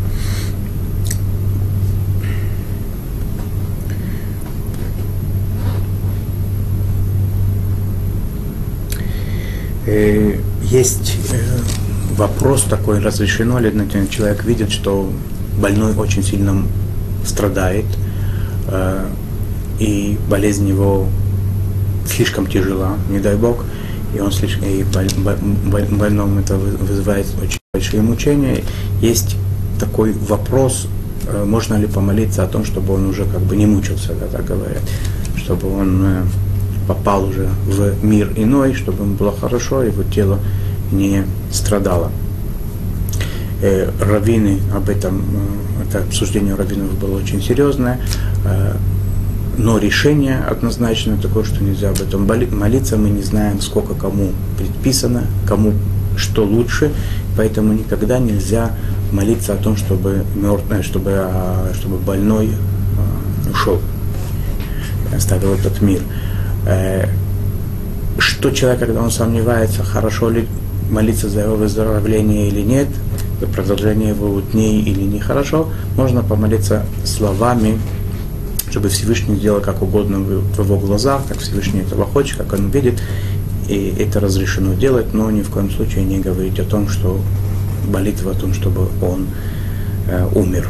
Есть 10.64 11.18
э, 11.32 12.16
вопрос 12.16 12.64
такой, 12.64 13.00
разрешено 13.00 13.60
ли, 13.60 13.72
человек 14.10 14.44
видит, 14.44 14.72
что 14.72 15.10
больной 15.60 15.94
очень 15.96 16.24
сильно 16.24 16.64
страдает, 17.26 17.86
э, 18.68 19.06
и 19.80 20.18
болезнь 20.30 20.68
его 20.68 21.08
слишком 22.06 22.48
тяжела, 22.48 22.98
не 23.10 23.20
дай 23.20 23.36
бог, 23.36 23.66
и 24.16 24.20
он 24.20 24.32
слишком, 24.32 24.68
и 24.68 24.84
больному 24.84 26.40
это 26.40 26.56
вызывает 26.56 27.28
очень 27.42 27.60
большие 27.74 28.02
мучения. 28.02 28.64
Есть 29.02 29.38
такой 29.80 30.14
вопрос, 30.14 30.88
можно 31.46 31.76
ли 31.76 31.88
помолиться 31.88 32.44
о 32.44 32.48
том, 32.48 32.66
чтобы 32.66 32.96
он 32.96 33.06
уже 33.06 33.26
как 33.26 33.42
бы 33.42 33.56
не 33.56 33.68
мучился, 33.68 34.14
да, 34.20 34.26
так 34.28 34.46
говорят, 34.46 34.82
чтобы 35.38 35.72
он 35.72 36.28
попал 36.90 37.26
уже 37.26 37.48
в 37.68 38.04
мир 38.04 38.34
иной, 38.36 38.74
чтобы 38.74 39.04
ему 39.04 39.14
было 39.14 39.32
хорошо, 39.32 39.84
его 39.84 40.02
тело 40.02 40.40
не 40.92 41.24
страдало. 41.52 42.12
Э, 43.62 43.92
раввины 44.02 44.60
об 44.76 44.90
этом, 44.90 45.22
э, 45.22 45.84
это 45.88 46.00
обсуждение 46.00 46.56
раввинов 46.56 46.98
было 46.98 47.20
очень 47.20 47.44
серьезное, 47.44 48.00
э, 48.44 48.76
но 49.60 49.78
решение 49.78 50.40
однозначно 50.40 51.18
такое, 51.18 51.44
что 51.44 51.64
нельзя 51.64 51.92
об 51.92 52.02
этом 52.02 52.26
молиться, 52.26 52.98
мы 52.98 53.12
не 53.12 53.22
знаем, 53.22 53.62
сколько 53.62 53.94
кому 53.94 54.32
предписано, 54.58 55.26
кому 55.48 55.74
что 56.18 56.44
лучше, 56.44 56.92
поэтому 57.38 57.74
никогда 57.74 58.18
нельзя 58.18 58.72
молиться 59.12 59.54
о 59.54 59.58
том, 59.58 59.78
чтобы, 59.78 60.24
мертвый, 60.34 60.82
чтобы, 60.82 61.12
а, 61.14 61.72
чтобы 61.76 61.98
больной 61.98 62.50
ушел, 63.52 63.80
оставил 65.16 65.54
этот 65.54 65.82
мир. 65.82 66.02
Э, 66.70 67.08
что 68.20 68.52
человек, 68.52 68.80
когда 68.82 69.02
он 69.02 69.10
сомневается, 69.10 69.84
хорошо 69.84 70.30
ли 70.30 70.48
молиться 70.90 71.30
за 71.30 71.42
его 71.42 71.56
выздоровление 71.56 72.48
или 72.48 72.62
нет, 72.62 72.88
за 73.42 73.48
продолжение 73.48 74.10
его 74.10 74.42
дней 74.42 74.82
или 74.82 75.02
нехорошо, 75.02 75.70
можно 75.96 76.22
помолиться 76.22 76.86
словами, 77.06 77.80
чтобы 78.70 78.90
Всевышний 78.90 79.36
сделал 79.36 79.62
как 79.62 79.82
угодно 79.82 80.20
в 80.20 80.60
его 80.60 80.78
глазах, 80.78 81.22
как 81.28 81.40
Всевышний 81.40 81.82
этого 81.82 82.06
хочет, 82.06 82.38
как 82.38 82.54
он 82.54 82.70
видит, 82.70 83.02
и 83.68 83.96
это 84.00 84.20
разрешено 84.20 84.74
делать, 84.74 85.14
но 85.14 85.32
ни 85.32 85.42
в 85.42 85.50
коем 85.50 85.72
случае 85.72 86.04
не 86.04 86.20
говорить 86.20 86.60
о 86.60 86.66
том, 86.66 86.88
что 86.88 87.20
молитва 87.88 88.32
о 88.32 88.36
том, 88.36 88.54
чтобы 88.54 88.90
он 89.02 89.28
э, 90.08 90.28
умер. 90.36 90.68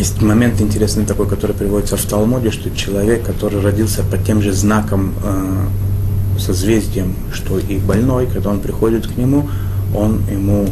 Есть 0.00 0.22
момент 0.22 0.62
интересный 0.62 1.04
такой, 1.04 1.28
который 1.28 1.54
приводится 1.54 1.98
в 1.98 2.06
Талмуде, 2.06 2.50
что 2.50 2.74
человек, 2.74 3.22
который 3.22 3.60
родился 3.60 4.02
под 4.02 4.24
тем 4.24 4.40
же 4.40 4.50
знаком, 4.50 5.12
э, 5.22 6.38
созвездием, 6.38 7.14
что 7.34 7.58
и 7.58 7.76
больной, 7.76 8.26
когда 8.26 8.48
он 8.48 8.60
приходит 8.60 9.06
к 9.06 9.18
нему, 9.18 9.50
он 9.94 10.22
ему 10.30 10.70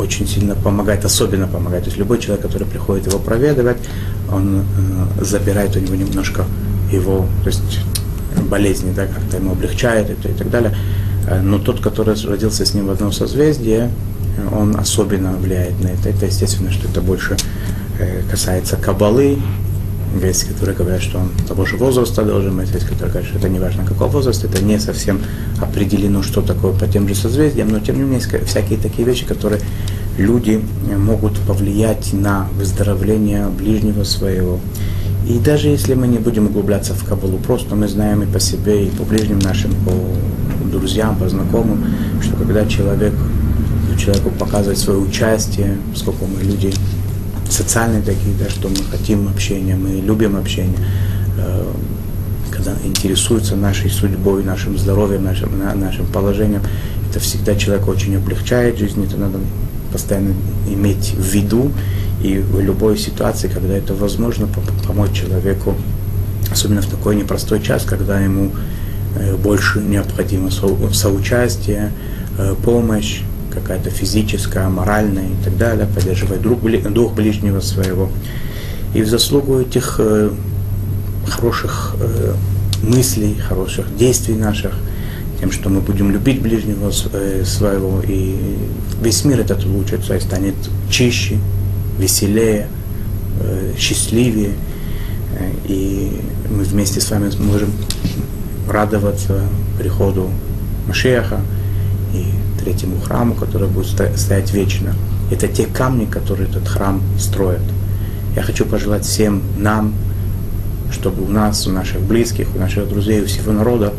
очень 0.00 0.26
сильно 0.26 0.56
помогает, 0.56 1.04
особенно 1.04 1.46
помогает. 1.46 1.84
То 1.84 1.90
есть 1.90 1.98
любой 1.98 2.18
человек, 2.18 2.42
который 2.42 2.66
приходит 2.66 3.06
его 3.06 3.20
проведывать, 3.20 3.76
он 4.32 4.62
э, 5.20 5.24
забирает 5.24 5.76
у 5.76 5.78
него 5.78 5.94
немножко 5.94 6.44
его, 6.90 7.26
то 7.44 7.50
есть 7.50 7.78
болезни, 8.50 8.92
да, 8.92 9.06
как-то 9.06 9.36
ему 9.36 9.52
облегчает 9.52 10.10
это 10.10 10.28
и 10.30 10.32
так 10.32 10.50
далее. 10.50 10.76
Э, 11.28 11.40
но 11.40 11.60
тот, 11.60 11.78
который 11.78 12.16
родился 12.26 12.66
с 12.66 12.74
ним 12.74 12.88
в 12.88 12.90
одном 12.90 13.12
созвездии, 13.12 13.88
он 14.52 14.74
особенно 14.76 15.32
влияет 15.36 15.80
на 15.80 15.88
это. 15.88 16.08
Это 16.08 16.26
естественно, 16.26 16.72
что 16.72 16.88
это 16.88 17.00
больше 17.00 17.36
касается 18.30 18.76
кабалы, 18.76 19.38
есть, 20.22 20.44
которые 20.44 20.76
говорят, 20.76 21.02
что 21.02 21.18
он 21.18 21.30
того 21.48 21.64
же 21.64 21.76
возраста 21.76 22.22
должен 22.22 22.56
быть, 22.56 22.70
есть, 22.72 22.84
которые 22.84 23.10
говорят, 23.10 23.28
что 23.28 23.38
это 23.38 23.48
не 23.48 23.58
важно 23.58 23.84
какого 23.84 24.08
возраста, 24.08 24.46
это 24.46 24.62
не 24.62 24.78
совсем 24.78 25.20
определено, 25.60 26.22
что 26.22 26.40
такое 26.40 26.72
по 26.72 26.86
тем 26.86 27.08
же 27.08 27.14
созвездиям, 27.14 27.68
но 27.68 27.80
тем 27.80 27.96
не 27.96 28.02
менее 28.02 28.20
есть 28.20 28.46
всякие 28.46 28.78
такие 28.78 29.04
вещи, 29.04 29.24
которые 29.24 29.60
люди 30.18 30.62
могут 30.96 31.38
повлиять 31.40 32.12
на 32.12 32.46
выздоровление 32.56 33.48
ближнего 33.48 34.04
своего. 34.04 34.60
И 35.28 35.38
даже 35.38 35.68
если 35.68 35.94
мы 35.94 36.06
не 36.06 36.18
будем 36.18 36.46
углубляться 36.46 36.94
в 36.94 37.04
Кабалу, 37.04 37.38
просто 37.38 37.74
мы 37.74 37.88
знаем 37.88 38.22
и 38.22 38.26
по 38.26 38.38
себе, 38.38 38.86
и 38.86 38.90
по 38.90 39.04
ближним 39.04 39.38
нашим, 39.38 39.72
по 39.84 39.92
друзьям, 40.70 41.16
по 41.16 41.28
знакомым, 41.28 41.84
что 42.22 42.36
когда 42.36 42.66
человек, 42.66 43.14
человеку 43.98 44.30
показывает 44.30 44.78
свое 44.78 44.98
участие, 44.98 45.78
сколько 45.94 46.24
мы 46.26 46.42
люди 46.42 46.72
социальные 47.54 48.02
такие, 48.02 48.34
да, 48.38 48.50
что 48.50 48.68
мы 48.68 48.76
хотим 48.90 49.28
общения, 49.28 49.76
мы 49.76 50.00
любим 50.00 50.36
общение, 50.36 50.76
э, 51.38 51.72
когда 52.50 52.72
интересуются 52.84 53.56
нашей 53.56 53.90
судьбой, 53.90 54.44
нашим 54.44 54.76
здоровьем, 54.76 55.24
нашим, 55.24 55.50
нашим 55.58 56.06
положением, 56.06 56.62
это 57.10 57.20
всегда 57.20 57.54
человека 57.54 57.88
очень 57.88 58.16
облегчает 58.16 58.78
жизнь, 58.78 59.04
это 59.04 59.16
надо 59.16 59.38
постоянно 59.92 60.34
иметь 60.68 61.14
в 61.14 61.22
виду, 61.22 61.70
и 62.22 62.38
в 62.38 62.60
любой 62.60 62.98
ситуации, 62.98 63.48
когда 63.48 63.74
это 63.74 63.94
возможно, 63.94 64.48
помочь 64.86 65.12
человеку, 65.12 65.74
особенно 66.50 66.82
в 66.82 66.86
такой 66.86 67.16
непростой 67.16 67.62
час, 67.62 67.84
когда 67.84 68.18
ему 68.18 68.50
э, 69.16 69.36
больше 69.36 69.80
необходимо 69.80 70.50
соучастие, 70.50 71.92
э, 72.38 72.54
помощь, 72.64 73.20
какая-то 73.54 73.90
физическая, 73.90 74.68
моральная 74.68 75.26
и 75.26 75.44
так 75.44 75.56
далее, 75.56 75.86
поддерживать 75.86 76.42
друг, 76.42 76.60
дух 76.92 77.14
ближнего 77.14 77.60
своего. 77.60 78.10
И 78.94 79.02
в 79.02 79.08
заслугу 79.08 79.60
этих 79.60 79.96
э, 79.98 80.30
хороших 81.26 81.96
э, 82.00 82.34
мыслей, 82.82 83.36
хороших 83.36 83.96
действий 83.96 84.34
наших, 84.34 84.72
тем, 85.40 85.50
что 85.50 85.68
мы 85.68 85.80
будем 85.80 86.10
любить 86.10 86.40
ближнего 86.42 86.92
э, 87.12 87.44
своего, 87.44 88.00
и 88.06 88.36
весь 89.00 89.24
мир 89.24 89.40
этот 89.40 89.64
улучшится 89.64 90.16
и 90.16 90.20
станет 90.20 90.54
чище, 90.90 91.38
веселее, 91.98 92.68
счастливее, 93.76 94.52
и 95.66 96.20
мы 96.48 96.62
вместе 96.62 97.00
с 97.00 97.10
вами 97.10 97.30
сможем 97.30 97.70
радоваться 98.68 99.42
приходу 99.78 100.30
Машеха 100.86 101.40
третьему 102.64 103.00
храму, 103.00 103.34
который 103.34 103.68
будет 103.68 103.86
стоять 104.18 104.52
вечно. 104.52 104.94
Это 105.30 105.48
те 105.48 105.66
камни, 105.66 106.06
которые 106.06 106.48
этот 106.48 106.66
храм 106.66 107.02
строят. 107.18 107.62
Я 108.34 108.42
хочу 108.42 108.64
пожелать 108.64 109.04
всем 109.04 109.42
нам, 109.58 109.94
чтобы 110.90 111.24
у 111.24 111.28
нас, 111.28 111.66
у 111.66 111.70
наших 111.70 112.00
близких, 112.00 112.48
у 112.54 112.58
наших 112.58 112.88
друзей, 112.88 113.22
у 113.22 113.26
всего 113.26 113.52
народа 113.52 113.92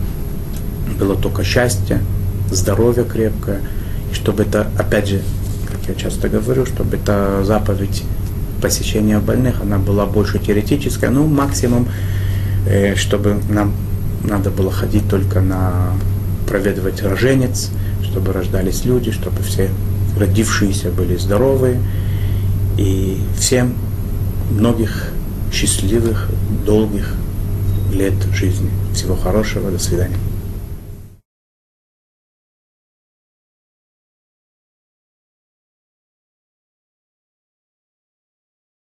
было 1.00 1.16
только 1.16 1.44
счастье, 1.44 2.02
здоровье 2.52 3.06
крепкое, 3.06 3.62
и 4.12 4.16
чтобы 4.16 4.44
это, 4.44 4.68
опять 4.78 5.08
же, 5.08 5.22
как 5.68 5.90
я 5.90 5.96
часто 5.96 6.30
говорю, 6.30 6.66
чтобы 6.66 6.98
эта 6.98 7.44
заповедь 7.44 8.04
посещения 8.62 9.20
больных, 9.20 9.62
она 9.62 9.78
была 9.78 10.06
больше 10.06 10.40
теоретическая, 10.40 11.10
ну, 11.10 11.28
максимум, 11.28 11.88
э, 12.68 12.96
чтобы 12.96 13.38
нам 13.50 13.74
надо 14.24 14.50
было 14.50 14.72
ходить 14.72 15.08
только 15.10 15.42
на 15.42 15.94
проведывать 16.48 17.02
роженец, 17.04 17.72
чтобы 18.16 18.32
рождались 18.32 18.86
люди, 18.86 19.12
чтобы 19.12 19.44
все 19.44 19.70
родившиеся 20.18 20.90
были 20.90 21.18
здоровы, 21.18 21.80
и 22.78 23.18
всем 23.38 23.74
многих 24.50 25.10
счастливых, 25.52 26.30
долгих 26.66 27.14
лет 27.92 28.14
жизни. 28.34 28.70
Всего 28.94 29.18
хорошего, 29.18 29.70
до 29.70 29.80
свидания. 29.80 30.16